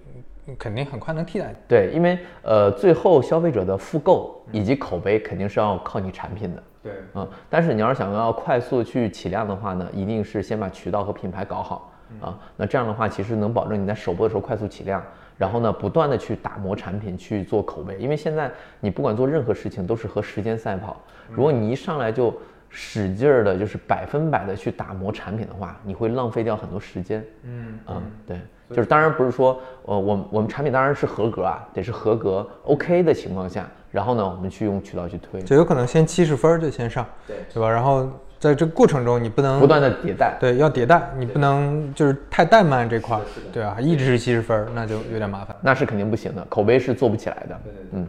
[0.58, 1.54] 肯定很快能替代。
[1.66, 6.62] 对，因为呃最后消费者的复购以及口碑肯定是要靠你产品的。
[6.82, 15.02] 对，嗯，但是你要是想要快速去起量的话呢，一定是先把渠道和品牌搞好啊，那这样的话其实能保证你在首播的时候快速起量。
[15.38, 21.00] 然后呢，不断的去打磨产品，去做口碑，因为现在你不管做任何事情都是和时间赛跑。
[21.30, 22.34] 如果你一上来就
[22.70, 27.24] 使劲儿的，就是百分百的去打磨产品的话，你会浪费掉很多时间。
[27.42, 37.70] 嗯嗯，对，就是当然不是说，呃，我我们产品当然是合格啊，得是合格 OK 的情况下，然后呢，我们去用渠道去推，就有可能先七十分就先上，对，对吧？
[37.70, 38.08] 然后。
[38.46, 43.18] 在这个过程中，你不能不断的迭代，对，要迭代，你不能就是太怠慢这块，
[43.52, 47.60] 对啊，一直是七十分，那就有点麻烦，那是肯定不行的，口碑是做不起来的，
[47.92, 48.06] 嗯，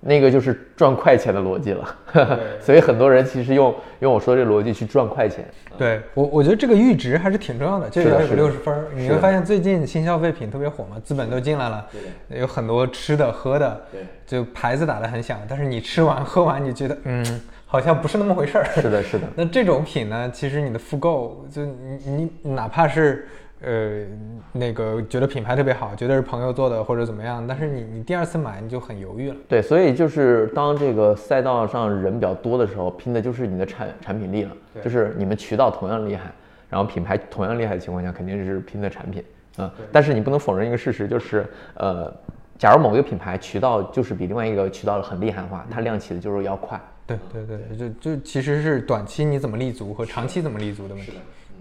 [0.00, 1.96] 那个就是赚快钱的逻辑了，
[2.60, 5.46] 所以很多人其实用用我说这逻辑去赚快钱，
[5.78, 11.86] 对我我觉得这个阈值还是挺重要的，就要有六十分，你会发现最近新消费品特别火嘛，资本都进来了，
[12.28, 17.40] 有很多吃的喝的，对，就牌子打得很响，但是你吃完 喝完，你觉得嗯。
[17.74, 18.64] 好像不是那么回事儿。
[18.80, 19.26] 是的，是的。
[19.34, 23.26] 那这种品呢，其实你的复购，就你你哪怕是
[23.60, 24.04] 呃，
[24.52, 29.36] 那个觉得品牌特别好，觉得是朋友做的或者怎么样，但是你你第二次买你就很犹豫了。
[29.48, 36.30] 对，所以就是当这个赛道上人比较多的时候，拼的就是你的产产品力了，就是你们渠道同样厉害，
[36.70, 39.24] 然后品牌同样厉害的情况下，肯定是拼的产品
[39.56, 39.74] 啊。
[39.90, 41.44] 但是你不能否认一个事实，就是
[41.74, 42.08] 呃，
[42.56, 46.80] 假如某一个品牌渠道就是比另外一个渠道很厉害的话，它亮起的就是要快。
[47.06, 51.12] 对对对，就就其实是短期你怎么立足和长期怎么立足的问题。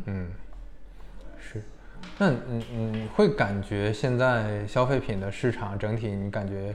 [0.06, 0.28] 嗯，
[1.38, 1.62] 是。
[2.18, 6.74] 那嗯嗯，会感觉现在消费品的市场整体，你感觉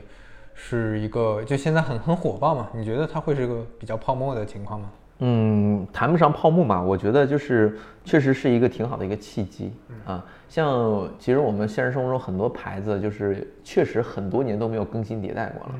[0.53, 2.69] 是一个就现在很很火爆嘛？
[2.73, 4.91] 你觉得它会是个比较泡沫的情况吗？
[5.21, 9.73] 嗯，谈不上泡沫嘛，我觉得就是确实是一个挺好的一个契机
[10.05, 10.23] 啊。
[10.47, 15.75] 像其实我们现实生活中很多牌子，就是确实很多年都没有更新迭代过了。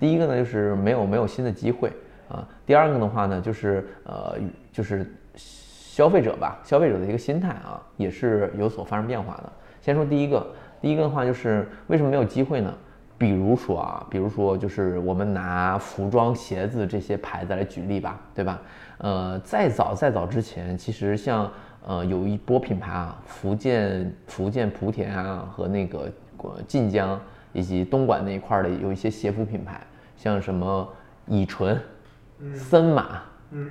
[0.00, 1.92] 第一个呢，就是没有没有新的机会。
[2.30, 4.36] 啊，第二个的话呢，就是呃，
[4.72, 5.04] 就是
[5.34, 9.52] 消费者吧，消费者的一个心态啊，也是有所发生变化的。
[9.82, 10.46] 先说第一个，
[10.80, 12.72] 第一个的话就是为什么没有机会呢？
[13.18, 18.62] 比如说啊，比如说就是我们拿服装、鞋子这些牌子来举例吧，对吧？
[18.98, 21.50] 呃，再早再早之前，其实像
[21.86, 26.10] 呃有一波品牌啊，福建福建莆田啊和那个
[26.66, 27.20] 晋江
[27.52, 29.80] 以及东莞那一块的有一些鞋服品牌，
[30.16, 30.88] 像什么
[31.26, 31.78] 以纯。
[32.54, 33.22] 森马，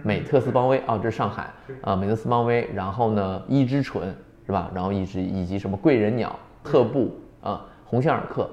[0.03, 1.51] 美特斯邦威哦，这是上海
[1.81, 4.13] 啊，美特斯邦威，然后呢，伊之纯
[4.45, 4.69] 是吧？
[4.73, 8.49] 然后一只以及什么贵人鸟、特步啊，鸿星尔克，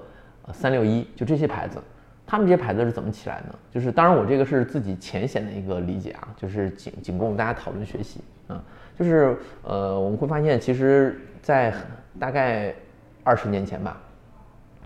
[0.53, 1.79] 三六一，就这些牌子，
[2.27, 3.55] 他们这些牌子是怎么起来呢？
[3.71, 8.63] 就是当然我这个是自己浅显的一个理解啊，就是仅仅供大家讨论学习啊。
[8.99, 11.75] 就是呃，我们会发现，其实，在
[12.19, 12.75] 大概
[13.23, 14.01] 二十年前吧，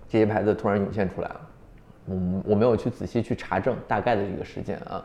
[0.09, 1.41] 这些牌子突然涌现出来了。
[2.07, 5.01] 嗯，我没有去仔细去查证大概的一个时间啊，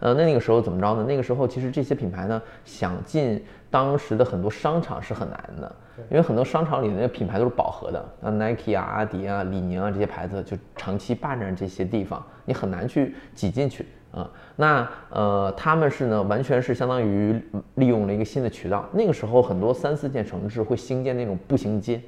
[0.00, 1.04] 呃，那那个时候怎么着呢？
[1.06, 5.76] 那个时候其实这些品牌呢，想进当时的很多商场是很难的，
[6.10, 14.30] 因为很多商场里的那个品牌都是饱和的，那 Nike 啊、阿迪啊、李宁啊这些牌子就长期霸占这些地方，你很难去挤进去啊。
[14.54, 17.40] 那呃，他们是呢，完全是相当于
[17.74, 18.88] 利用了一个新的渠道。
[18.92, 22.00] 那个时候很多三四线城市会兴建那种步行街，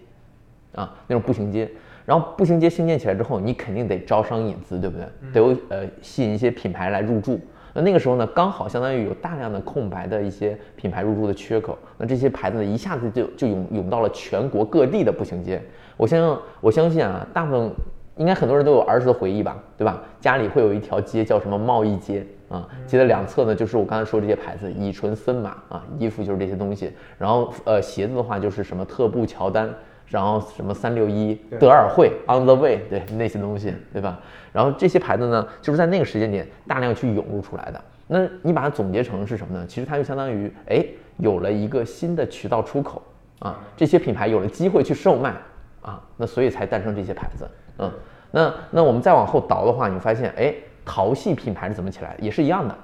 [0.74, 1.70] 啊，那种步行街。
[2.04, 5.06] 然后步行街兴建起来之后，你肯定得招商引资，对不对？
[5.32, 7.38] 得有呃吸引一些品牌来入驻。
[7.80, 11.76] 那个时候呢，刚好相当于有大量的空白的一些品牌入驻的缺口。
[11.96, 15.62] 那这些牌子呢，一下子就就涌涌到了全国各地的步行街。
[15.96, 17.70] 我相信，我相信啊，大部分
[18.16, 20.02] 应该很多人都有儿时的回忆吧，对吧？
[20.20, 26.92] 家里会有一条街叫什么贸易街啊，街的两侧呢就是我刚才说这些牌子，以纯、森马啊，衣服就是这些东西。
[27.16, 29.68] 然后呃鞋子的话就是什么特步、乔丹。
[30.10, 34.18] 然后什么三六一、德尔惠、On the Way，对那些东西，对吧？
[34.52, 37.80] 然后这些牌子呢，就是在那个时间点大量去涌入出来的。
[38.06, 39.66] 那你把它总结成是什么呢？
[39.66, 40.84] 其实它就相当于，哎，
[41.18, 43.02] 有了一个新的渠道出口
[43.40, 45.34] 啊，这些品牌有了机会去售卖
[45.82, 47.46] 啊，那所以才诞生这些牌子。
[47.76, 47.92] 嗯，
[48.30, 50.54] 那那我们再往后倒的话，你会发现，哎，
[50.86, 52.20] 淘系品牌是怎么起来的？
[52.20, 52.74] 也是一样的。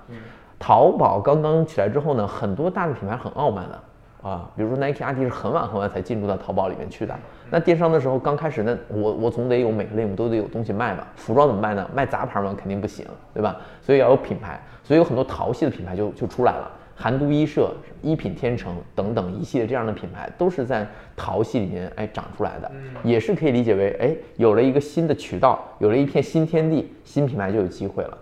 [0.59, 3.81] 淘宝刚刚起来之后呢，很多大的品牌很傲慢的。
[4.25, 7.14] 啊，比如说 Nike、阿迪是很晚很晚才进入到淘宝里面去的。
[7.51, 11.07] 那电商的时候刚开始，那我我总得有每个类目都得有东西卖吧？
[11.14, 11.87] 服装怎么卖呢？
[11.95, 12.55] 卖杂牌嘛？
[12.59, 13.05] 肯定不行，
[13.35, 13.55] 对吧？
[13.83, 16.70] 所以要有品牌，所以有很多淘系的品牌就就出来了。
[16.97, 17.70] 韩都衣舍、
[18.01, 22.72] 一品天成等等一系列这样的品牌，都是在淘系里面哎长出来的，
[23.03, 28.16] 也是可以理解为哎有了一个新的渠道，有了一片新天地，新品牌就有机会了。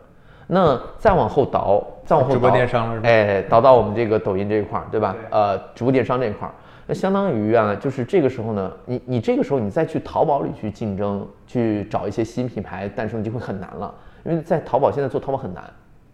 [0.55, 5.17] 那再往后倒，再往后倒，直播电商了，哎，倒到我们这个抖音这一块儿，对吧？
[5.31, 6.53] 呃，直播电商这一块儿，
[6.87, 13.95] 那相当于啊，就是这个时候呢，你你这个时候你再去淘宝里去竞争，去找一些新品牌诞生机会很难了，
[14.25, 15.65] 因为在淘宝现在做淘宝很难，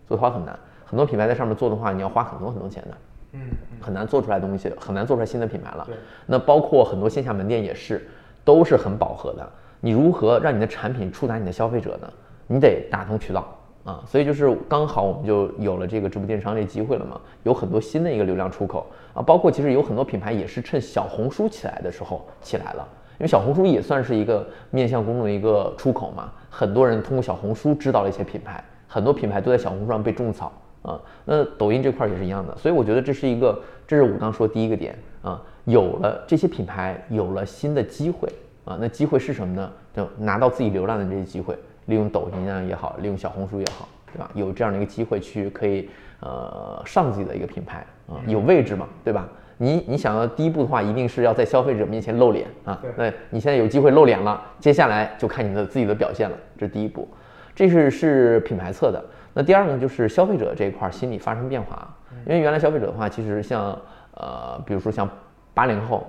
[0.07, 2.97] 做淘宝很难，很多品牌在上面做的话，你要花很多很多钱的，
[3.32, 3.41] 嗯，
[3.80, 5.84] 很难做出来东西，很难做出来新的品牌了。
[6.26, 8.09] 那包括很多线下门店也是，
[8.45, 9.45] 都是很饱和的。
[9.80, 12.09] 你如何让你的产品触达你的消费者呢？
[12.47, 13.45] 你得打通渠道。
[13.89, 38.28] 啊，所以就是刚好我们就有了这个直播电商这机会了嘛，有很多新的一个流量出口啊，包括其实有很多品牌也是趁小红书起来的时候起来了，因为小红书也算是一个面向公众的一个出口嘛，很多人通过小红书知道了一些品牌，很多品牌都在小红书上被种草啊，那抖音这块也是一样的，所以我觉得这是一个，这是我刚说第一个点啊，有了这些品牌有了新的机会
[38.66, 39.72] 啊，那机会是什么呢？
[39.97, 41.57] 就拿到自己流量的这些机会。
[41.89, 44.30] 利用抖音啊也好，利用小红书也好，对吧？
[44.32, 49.28] 有这样的一个机会去可以呃上自己的一个品牌啊，有位置嘛，对吧？
[49.57, 52.80] 你你想要第一步的话，一定是要在消费者面前露脸啊。
[52.97, 57.09] 那你现在有机会露脸了，接下来就看你的自己的表现了，这是第一步。
[57.55, 59.05] 这是是品牌侧的。
[59.34, 61.93] 那第二个就是消费者这一块心理发生变化，
[62.24, 63.76] 因为原来消费者的话，其实像
[64.14, 65.09] 呃比如说像
[65.53, 66.07] 八零后。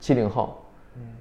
[0.00, 0.60] 七零后，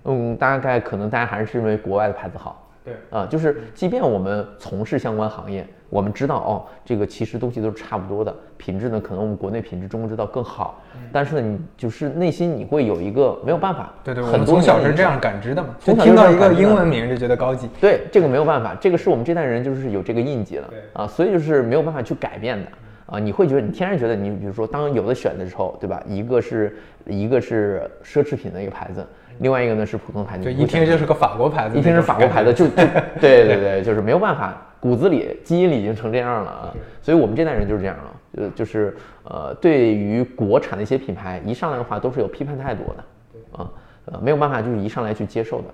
[0.06, 2.68] 嗯，大概可能大家还是认为国外的牌子好。
[2.84, 2.94] 对。
[3.10, 20.80] 啊，就是即便我们从事相关行业，我们知道哦，这个其实东西都是差不多的，品质呢可能我们国内品质中国制造更好，但是呢，你就是内心你会有一个没有办法，对对，很多从小是这样感知的嘛，从听到一个英文名就觉得高级，对这个没有办法，这个是我们这代人就是有这个印记了，对。
[20.94, 22.68] 啊，所以就是没有办法去改变的
[23.12, 26.02] 啊，你会觉得你天然觉得你比如说当有的选的时候，对吧？
[26.08, 29.06] 一个是一个是奢侈品的一个牌子。
[29.40, 32.74] 另外一个呢是普通牌子，就一听就是个法国牌子，一听是法国牌子，就就
[33.20, 36.74] 对对对，就是没有办法，骨子里基因里已经成这样了啊。
[37.02, 43.70] 所以我们这代人就是这样了，就就是呃，对于国产的一些品牌，一上来的话都是有批判态度的，啊
[44.06, 45.66] 呃没有办法就是一上来去接受的。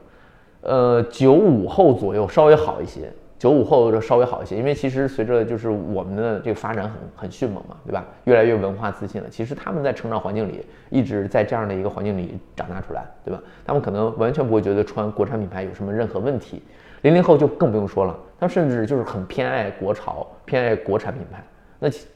[0.62, 3.12] 呃，九五后左右稍微好一些。
[3.40, 8.04] 九五后就稍微好一些，因为其实随着就是我们的这个发展很很迅猛嘛，对吧？
[8.24, 9.30] 越来越文化自信了。
[9.30, 13.40] 其实他们在成长环境里一直在这样的一个环境里长大出来，对吧？
[13.64, 16.64] 他们可能完全不会觉得穿国产品牌有什么任何问题。
[17.04, 21.44] 零零后就更不用说了，他们甚至就是很偏爱国潮，偏爱国产品牌。
[21.78, 22.08] 那其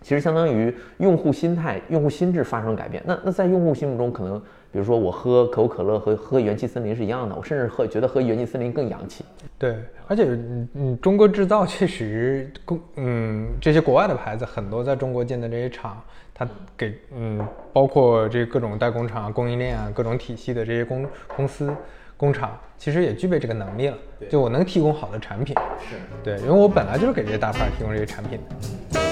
[0.00, 3.02] 其实相当于用户心态、用户心智发生改变。
[3.06, 4.40] 那那在用户心目中可能。
[4.72, 9.24] 比如说，我喝可口可乐和喝元气森林是一样的，我甚至喝觉得喝元气森林更洋气。
[9.58, 16.00] 对，而且嗯嗯，中国制造确实，公嗯这些国外的牌子很多在中国建的这些厂，
[16.32, 21.06] 它给嗯包括这各种代工厂、供应链啊各种体系的这些公
[21.36, 21.74] 公司
[22.16, 23.98] 工厂，其实也具备这个能力了。
[24.30, 25.54] 就我能提供好的产品。
[25.80, 29.09] 是对，因为我本来就是给这些大牌提供这些产品的。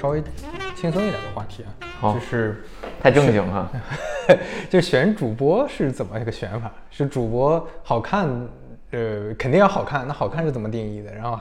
[0.00, 0.22] 稍微
[0.76, 1.64] 轻松一点的话题
[2.00, 2.62] 啊，就是
[3.00, 3.68] 太正经哈。
[4.70, 6.70] 就选主播是怎么一个选法？
[6.88, 8.28] 是主播好看，
[8.92, 10.06] 呃，肯定要好看。
[10.06, 11.12] 那好看是怎么定义的？
[11.12, 11.38] 然后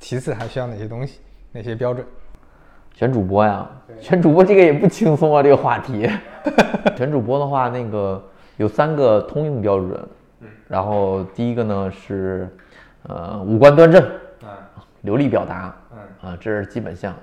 [0.00, 1.20] 其次还需要哪些东西？
[1.52, 2.04] 哪些标准？
[2.94, 3.68] 选主播呀，
[4.00, 6.10] 选主播这个也不轻松啊，这个话题。
[6.98, 8.22] 选主播的话，那个
[8.56, 10.08] 有三个通用标准。
[10.40, 10.48] 嗯。
[10.66, 12.48] 然后第一个呢是，
[13.04, 14.04] 呃，五官端正，
[15.02, 17.14] 流利表达，嗯，啊，这是基本项。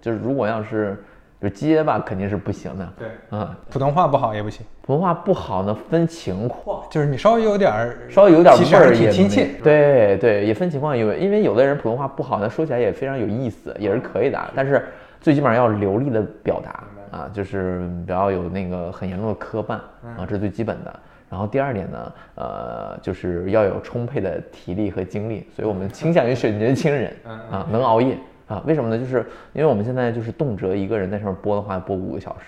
[0.00, 1.02] 就是如果要是
[1.40, 14.86] 就结巴肯定是不行的，对，嗯，普通话不好也不行，普通话不好呢分情况，就是你稍微有点儿，稍微有点味儿也亲切，对对，也分情况，因为因为有的人普通话不好，呢说起来也非常有意思，也是可以的，但是
[15.20, 21.00] 最起码要流利的表达啊，就是不要有那个很严重的磕绊啊，这是最基本的。
[21.28, 27.12] 然后第二点呢，呃，就是要有充沛的体力和精力，所以我们倾向于选年轻人
[27.50, 28.16] 啊，能熬夜。
[28.54, 28.98] 啊，为什么呢？
[28.98, 32.46] 就是因为我们现在就是动辄一个人在上面播的话，播五个小时。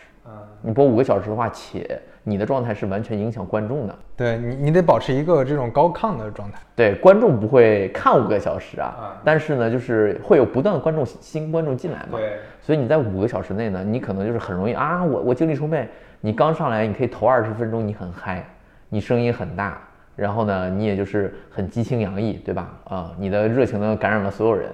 [0.62, 3.94] 你播五个小时的话，且你的状态是完全影响观众的。
[4.16, 6.58] 对你，你得保持一个这种高亢的状态。
[6.74, 12.18] 对，观众不会看五个小时啊，但是呢，就是会有不断的观众新观众进来嘛。
[12.18, 12.38] 对。
[12.60, 15.88] 所以你在五个小时内呢，你可能就是很容易啊，我我精力充沛。
[16.20, 18.44] 你刚上来，你可以头二十分钟你很嗨，
[18.88, 19.78] 你声音很大，
[20.16, 22.74] 然后呢，你也就是很激情洋溢，对吧？
[22.84, 24.68] 啊，你的热情呢感染了所有人。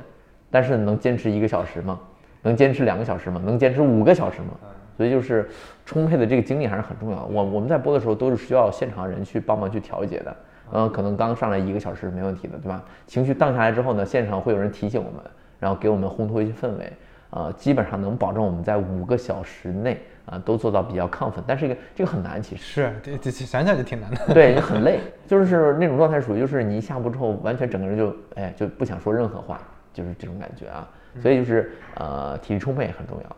[0.53, 1.99] 但是能坚持一个小时吗？
[2.43, 3.41] 能坚持两个小时吗？
[3.45, 4.49] 能坚持五个小时吗？
[4.97, 5.49] 所以就是
[5.87, 7.25] 充沛的这个精力还是很重要的。
[7.25, 10.37] 我我们在播的时候都是需要现场人去帮忙去调节的。
[10.75, 12.85] 嗯，可能刚上来一个小时没问题的，对吧？
[13.07, 15.21] 情绪荡下来之后呢，现场会有人提醒我们，
[15.59, 16.93] 然后给我们烘托一些氛围。
[17.31, 21.43] 啊，基本上能保证我们在五个小时内啊都做到比较亢奋。
[21.47, 24.19] 但是这个这个很难，其实是这这想想就挺难的。
[24.35, 29.59] 对，很累，就是那种状态属于就是你一下播之后，完全整个人就哎就不想说任何话。
[29.93, 30.89] 就是这种感觉啊，
[31.21, 33.37] 所以就是呃体力充沛也很重要。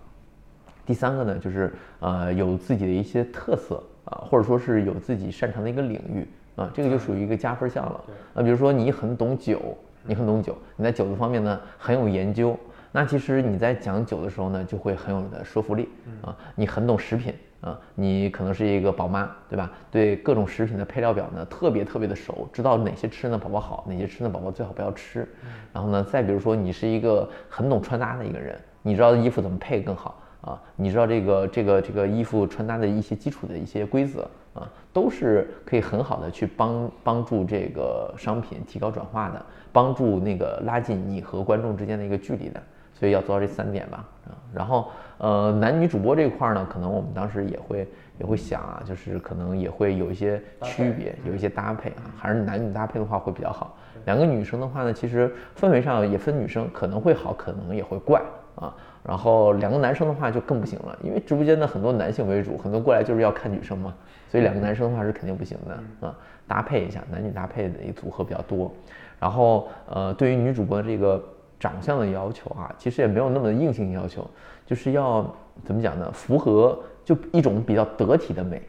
[0.87, 8.05] 第三个呢，就是呃有自己的一些特色啊，或者说是有自己擅长的一个领域啊，这个就属于一个加分项了。
[8.35, 12.59] 啊，比如说你很懂酒，你很懂酒，你在酒的方面呢很有研究，
[12.93, 15.89] 那其实你在讲酒的时候呢就会很有的说服力
[16.23, 16.37] 啊。
[16.55, 17.35] 你很懂食品。
[17.65, 19.71] 啊，你可能是一个宝妈，对吧？
[19.91, 25.27] 对各种食品的配料表呢，特别特别的熟，知道哪些吃呢宝宝好，哪些吃呢宝宝最好不要吃。
[25.73, 39.43] 然后呢，再比如说你是一个很懂穿搭的一个人，你知道衣服怎么配更好，啊，你知道这个这个这个衣服穿搭的一些基础的一些规则啊，都是可以很好的去帮帮助这个商品提高转化的，
[39.73, 42.63] 帮助那个拉近你和观众之间的一个距离的。
[42.97, 44.89] 所以要做到这三点吧，啊，然后
[45.19, 47.89] 呃，男女主播这块呢，可能我们当时也会
[48.19, 53.77] 也会想啊，就是可能也会有一些区别，有一些搭配啊，还是男女搭配的话会比较好。
[54.07, 58.21] 两个女生的话呢，其实氛围上也分女生，可能会好，可能也会怪
[58.57, 58.75] 啊。
[59.03, 63.95] 然后两个男生的话就更不行了，因为直播间的很多男性为主，很多过来就是要看女生嘛，
[64.29, 66.15] 所以两个男生的话是肯定不行的啊。
[66.49, 68.71] 搭配一下，男女搭配的一组合比较多。
[69.21, 71.23] 然后呃，对于女主播这个。
[71.61, 74.29] 长相的要求啊，其实也没有那么硬性要求，
[74.67, 75.35] 就是要
[75.65, 76.11] 怎么讲呢？
[76.13, 78.63] 符合就一种比较得体的美，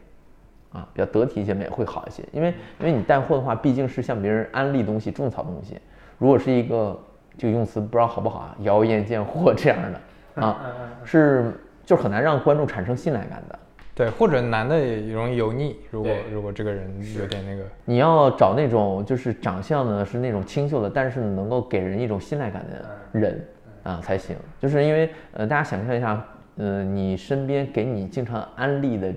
[0.72, 2.22] 啊，比较得体一些美会好一些。
[2.32, 5.78] 因为因为你带货的话，毕竟是向别人安利东西、种草东西。
[6.18, 6.98] 如果是一个
[7.38, 10.72] 这个用词不知道好不好啊，谣言贱货这样的啊，
[11.04, 11.52] 是
[11.84, 13.58] 就很难让观众产生信赖感的。
[13.94, 15.74] 对，或者男的也容易油腻。
[15.90, 16.86] 如果如果这个人
[17.18, 23.42] 有点那个，你要找那种就是长相呢是那种清秀的，但是能够给人一种信赖感的人
[23.86, 24.36] 啊才行。
[24.58, 26.22] 就是因为呃，大家想象一下，
[26.56, 29.14] 呃，你身边给你经常安利的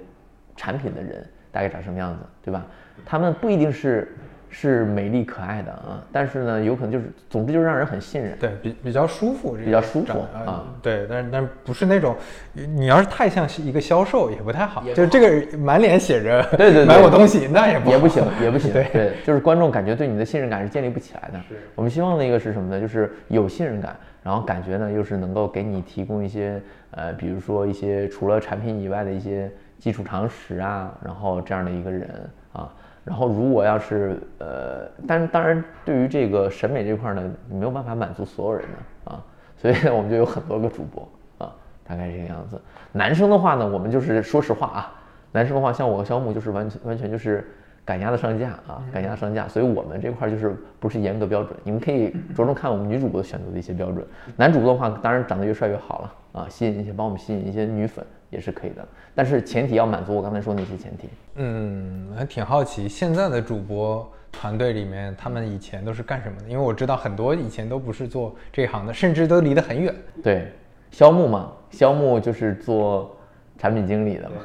[0.55, 2.65] 产品的人大概长什么样子，对吧？
[3.05, 4.15] 他们不一定是。
[4.49, 12.15] 是美丽可爱的啊，但是呢，有可能就是，总之就是让人很信任，对比比较舒服，比较舒服啊，对，但是但不是那种，
[12.53, 21.39] 你要是太像一个销售也不太好，就这个满脸写着对对买我东西，那也不也不行也不行， 对，就是观众感觉对你的信任感是建立不起来的。
[21.75, 22.81] 我们希望的一个是什么呢？
[22.81, 26.59] 就是有信任感，然后感觉呢又是能够给你提供一些
[26.91, 32.09] 呃，比如说一些除了产品以外的一些基础常识啊，然后这样的一个人
[32.51, 32.67] 啊。
[33.09, 39.25] 然后，如果要是呃，但是当然，对于这个审美这块呢，你没有办法满足所有人的啊，
[39.57, 41.51] 所以我们就有很多个主播啊，
[41.83, 42.61] 大概这个样子。
[42.91, 44.93] 男生的话呢，我们就是说实话啊，
[45.31, 47.49] 男生的话，像我和肖木就是完全完全就是
[47.83, 54.05] 赶鸭子上架啊，赶鸭子上架，所以我们这块就是不是严格标准，你们可以着重看我们女主播选择的一些标准。
[54.35, 58.05] 男主播的话，当然长得越帅越好了啊，吸引一些帮我们吸引一些女粉。
[58.29, 61.09] 也是可以的，但是前提要满足我刚才说那些前提。
[61.35, 66.47] 嗯，还挺好奇现在的主播团队里面，他们以前都是干什么的？
[66.47, 69.93] 因为我知道很多以前都不是做这一行的，甚至都离得很远。
[70.23, 70.51] 对，
[70.91, 73.17] 肖木嘛，肖木就是做
[73.57, 74.35] 产品经理的嘛，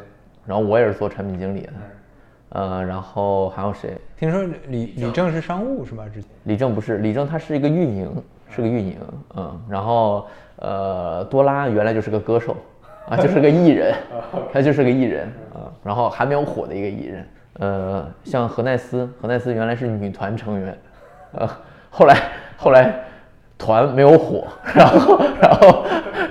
[0.47, 1.73] 然后我也是做产品经理的。
[2.51, 3.99] 呃，然后还有谁？
[4.17, 6.05] 听说李李正是商务是吧？
[6.09, 8.97] 之前李正不是，李正他是一个运营，是个运营。
[9.37, 10.27] 嗯，然后
[10.57, 12.57] 呃，多拉原来就是个歌手。
[13.09, 13.95] 啊，就是个艺人，
[14.53, 17.29] 他就是个艺人啊，然后还没有火的一个艺人。
[17.55, 20.77] 呃，像何奈斯，何奈斯原来是女团成员，
[21.33, 21.49] 呃，
[21.91, 22.17] 后来
[22.57, 22.93] 后来
[23.59, 25.85] 团没有火，然后然后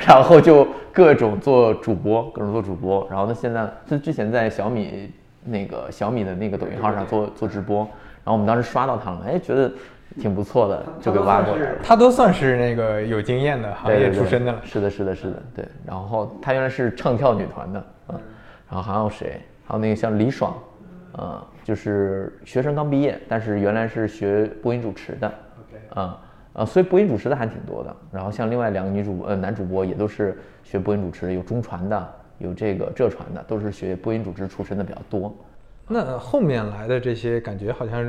[0.07, 3.07] 然后就各种做主播，各种做主播。
[3.09, 5.11] 然后他，现在他之前在小米
[5.45, 7.79] 那个小米的那个抖音号上做做直播，
[8.23, 9.71] 然后我们当时刷到他了，哎，觉得。
[10.19, 11.77] 挺不错的，就给挖过来了。
[11.83, 14.61] 他都算是那个有经验的行业出身的了。
[14.63, 15.65] 是的，是的，是的，对。
[15.85, 18.19] 然后他原来是唱跳女团的，嗯。
[18.69, 19.41] 然后还有谁？
[19.65, 20.53] 还有那个像李爽，
[21.13, 25.33] 呃，就是学生刚毕业，但是原来是学播音主持的，
[25.93, 26.19] 啊
[26.53, 27.95] 啊，所以播音主持的还挺多的。
[28.11, 35.33] 然后像另外两个女主呃男主播也都是学播音主持的，有中传的，有这个浙传的，都是学播音主持出身的比较多。
[35.87, 38.03] 那后面来的这些感觉好像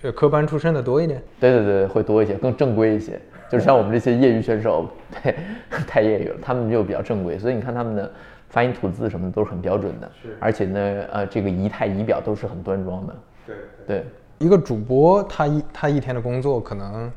[0.00, 3.20] 是科班出身的多一点，对对对，会多一些，更正规一些。
[3.50, 4.88] 就是像我们这些业余选手，
[5.22, 5.34] 对，
[5.86, 7.38] 太业余了，他们就比较正规。
[7.38, 8.10] 所以你看他们的
[8.48, 10.36] 发音吐字什么的都是很标准的，是。
[10.40, 13.16] 而且呢，呃，这个仪态仪表都是很端庄的。
[13.46, 13.56] 对
[13.86, 14.04] 对。
[14.38, 17.10] 一个主播他一他一天的工作可能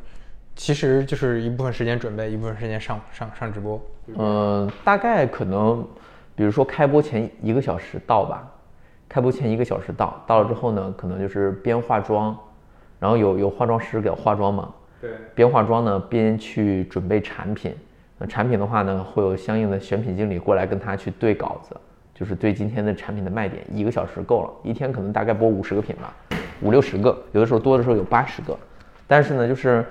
[0.56, 3.82] 其实就是一部分时间准备，一部分时间上上上直播。
[4.16, 5.86] 嗯，大概可能，
[6.36, 8.50] 比如说开播前一个小时到吧。
[9.10, 12.38] 开播前一个小时到，到了之后呢，可能就是边化妆，
[13.00, 17.74] 然后有有化妆师给我化妆嘛，对，边化妆呢边去准备产品，
[18.18, 21.76] 那产品的话呢，会有相应的选品经理过来跟他去对稿子，
[22.14, 26.14] 就是对今天的产品的卖点，一个小时够了，一天可能大概播五十个品吧，
[26.62, 28.58] 五六十个，有的时候多的时候有八十个，
[29.08, 29.86] 但是呢，就是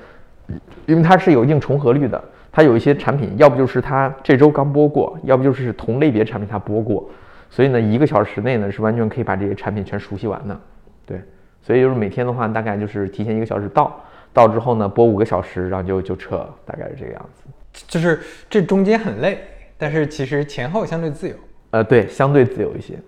[0.85, 2.23] 因为它是有一定重合率的，
[2.53, 7.09] 它有一些产品，要不就是它这周刚播过，要不就是同类别产品它播过。
[7.57, 10.61] 所以呢，一个小时内呢是完全可以把这些产品全熟悉完的，
[11.07, 11.23] 对。
[11.63, 13.99] 所以就是每天的话，大概就是提前一个小时到，
[14.31, 17.45] 到之后呢播五个小时，然后就就撤，大概是这个样子。
[17.89, 18.21] 就是
[18.51, 19.41] 这中间很累，
[19.79, 21.35] 但是其实前后相对自由。
[21.71, 22.99] 呃，对，相对自由一些。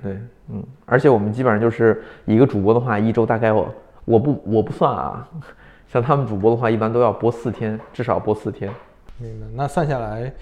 [0.00, 0.16] 对，
[0.50, 0.64] 嗯。
[0.84, 3.74] 而且我们基本上就是一个主播的话，一周大概我
[4.04, 5.28] 我不我不算啊，
[5.92, 8.72] 像他们主播的话，一般都要播四天，至少播四天。
[9.18, 9.46] 明白。
[9.52, 10.32] 那算下来。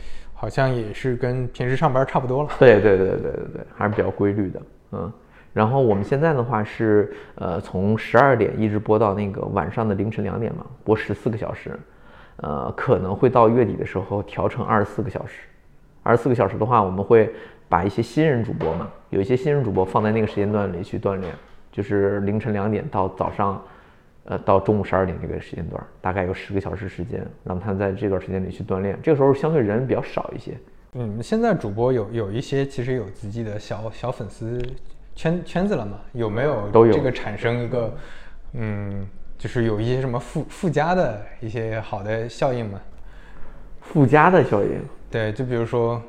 [0.44, 2.50] 好像也是跟平时上班差不多了。
[2.58, 4.62] 对对对对对对，还是比较规律的，
[4.92, 5.10] 嗯。
[5.54, 11.70] 然后我们现在的话是，呃，从十二点一直播到那个晚上的凌晨两点嘛，播十四个小时，
[12.42, 15.48] 呃，可能会到月底的时候调成二十四个小时。
[16.02, 17.32] 二十四个小时的话，我们会
[17.66, 21.32] 把一些新人主播嘛，有一些新人主播放在那个时间段里去锻炼，
[21.72, 23.62] 就是凌晨两点到早上，
[24.24, 28.98] 呃，到中午十二点这个时间段，大概有十个小时时间，让他在这段时间里去锻炼。
[29.02, 30.59] 这个时候相对人比较少一些。
[30.94, 34.60] 嗯，现在主播有有一些其实有自己的小小粉丝。
[35.16, 36.01] 圈圈子了嘛？
[36.12, 37.94] 有没有都有这个产生一个，
[38.55, 42.80] 嗯，就是有一些什么附附加的一些好的效应吗？
[43.80, 46.02] 附加的效应，对，就比如说，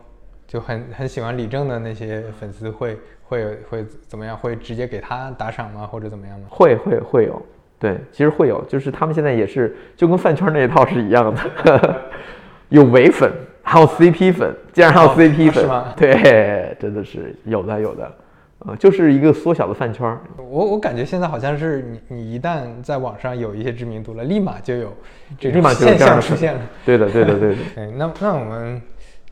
[0.47, 4.35] 就很很喜欢李正的那些粉丝会会会怎么样？
[4.35, 5.85] 会直接给他打赏吗？
[5.85, 6.47] 或者怎么样吗？
[6.49, 7.39] 会会会有，
[7.79, 11.33] 对，其实会有，就是他们现在也是就跟饭圈那一套是一样
[11.63, 12.01] 的，
[12.69, 13.31] 有伪粉，
[13.61, 15.93] 还有 CP 粉，竟然还有 CP 粉，是吗？
[15.95, 18.11] 对，真的是有的有的。
[18.59, 20.19] 呃，就是一个缩小的饭圈儿。
[20.37, 24.91] 我我感觉现在好像是你你一旦在网上有一些知名度了，立马就有
[25.37, 26.61] 这立马就现象出现了。
[26.83, 27.57] 对的，对的，对的。
[27.75, 28.81] 哎，那那我们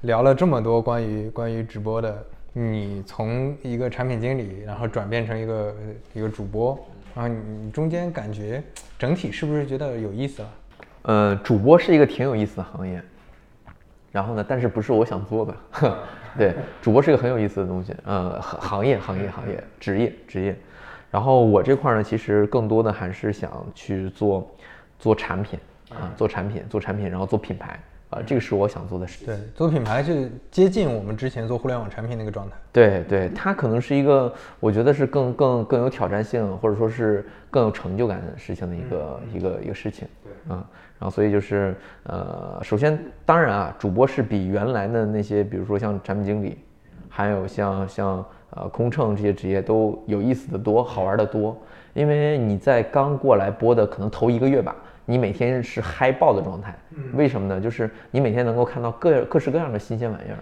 [0.01, 5.75] 聊了这么多关于关于直播的，你从一个产品经理，然后转变成一个
[6.13, 6.77] 一个主播，
[7.15, 8.63] 然后你中间感觉
[8.97, 10.49] 整体是不是觉得有意思了？
[11.03, 13.01] 呃，主播是一个挺有意思的行业。
[14.11, 15.55] 然后呢，但是不是我想做的。
[16.37, 20.55] 对，主播是一个很有意思的东西，呃，行业行业行业职业职业，
[21.11, 24.51] 然后我这块呢，其实更多的还是想去做
[24.99, 25.59] 做产品
[25.89, 27.79] 啊，做产品做产品，然后做品牌
[28.13, 29.27] 啊，这个是我想做的事情。
[29.27, 32.55] 对，做品牌是接近我们之前做互联网产品那个状态。
[32.71, 40.07] 对对，它可能是一个，我觉得是更更更有挑战性，或者说是更有成就感的事情的一个一个一个事情。
[40.23, 40.65] 对，啊。
[40.99, 46.57] 然后，所以就是，呃，首先，当然啊，主播是比原来的那些，比如说像产品经理，
[47.09, 51.57] 还有像像呃空乘这些职业都有意思的多，好玩的多。
[51.93, 56.75] 因为你在刚过来播的可能头一个月吧，你每天是嗨爆的状态。
[57.13, 57.59] 为什么呢？
[57.59, 60.37] 就是你每天能够看到各各式各样的新鲜玩意儿。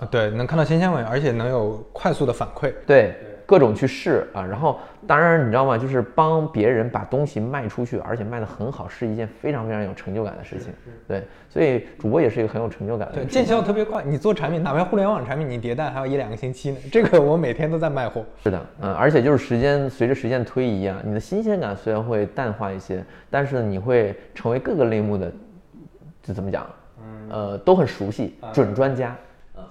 [0.00, 2.72] 啊，对，能看到新鲜玩意儿，而且能有快速的反馈。
[2.86, 3.14] 对。
[3.52, 5.76] 各种去试啊，然后当然你知道吗？
[5.76, 10.72] 就是帮别人把东西卖出去，而且卖得很好，是一件非常非常有成就感的事情。
[11.06, 13.16] 对，所以主播也是一个很有成就感的。
[13.16, 14.02] 对，见效特别快。
[14.04, 16.78] 你做产品，哪怕互联网产品，你迭代还要一两个星期呢。
[16.90, 18.24] 这个我每天都在卖货。
[18.42, 25.30] 是的，嗯，而且就是时间随着时间推移啊，你的新鲜感虽然会淡化一些，但是你会成为各个类目的，
[26.22, 26.66] 就怎么讲？
[27.02, 29.14] 嗯，呃，都很熟悉，准专家。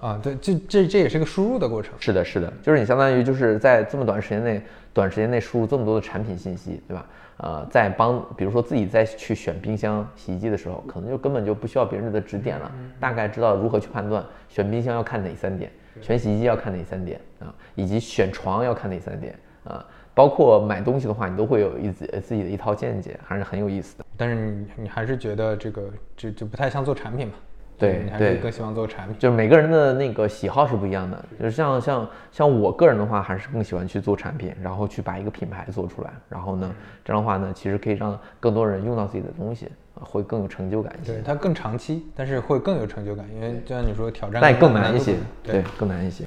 [0.01, 1.93] 啊，对，这这这也是个输入的过程。
[1.99, 4.61] 是的，是的，就是你相当于就是在这么短时间内，
[4.91, 7.05] 短时间内输入这么多的产品信息，对吧？
[7.37, 15.71] 呃，在帮，比如说自己在去选冰箱、洗衣机的时候，可能就根本就不需要别人的指点了，大概知道如何去判断选冰箱要看哪三点，
[16.01, 24.05] 选洗衣机要看哪三点啊，以及选床要看哪三点啊，包括买东西的话，你都会有一自自己的一套见解，还是很有意思的。
[24.17, 25.83] 但是你你还是觉得这个
[26.17, 27.33] 这就不太像做产品嘛？
[27.81, 31.25] 对对，更希望做产品，就是每个人的那个喜好是不一样的。
[31.39, 36.11] 就是像像像我个人的话，还是更喜欢去做产品，然后去把一个品牌做出来。
[36.29, 36.71] 然后呢，
[37.03, 41.13] 这样的话呢，其实可以让更多人用到自己的东西，会更有成就感一些。
[41.13, 46.23] 对，它更长期，但是会更有成就感，因为就像你说，挑战但更难一些，对，更难一些。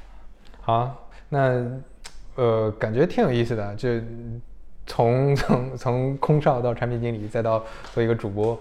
[0.61, 1.65] 好，那
[2.35, 3.89] 呃，感觉挺有意思的，就
[4.87, 7.63] 从从从空少到产品经理，再到
[7.93, 8.59] 做一个主播。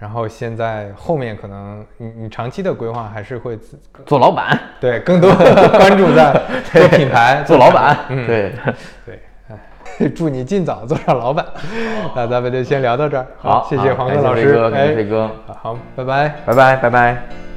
[0.00, 3.58] 然后现在后面可能你你长期的规划还是会
[4.06, 6.32] 做老板，对，更多关注在
[6.72, 8.52] 做品牌、做老板，嗯，对
[9.04, 9.20] 对，
[9.50, 11.44] 哎，祝你尽早做上老板。
[12.16, 17.49] 那咱们就先聊到这儿，好，谢谢黄哥老师，哎，飞哥，好，拜拜，拜拜，拜拜。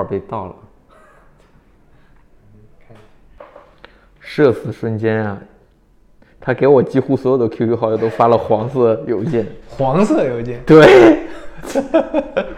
[0.00, 0.54] 号被盗了，
[4.18, 5.38] 社死瞬间啊！
[6.40, 11.26] 他给我几乎所有的 QQ 好友都发了黄色邮件，黄色邮件，对，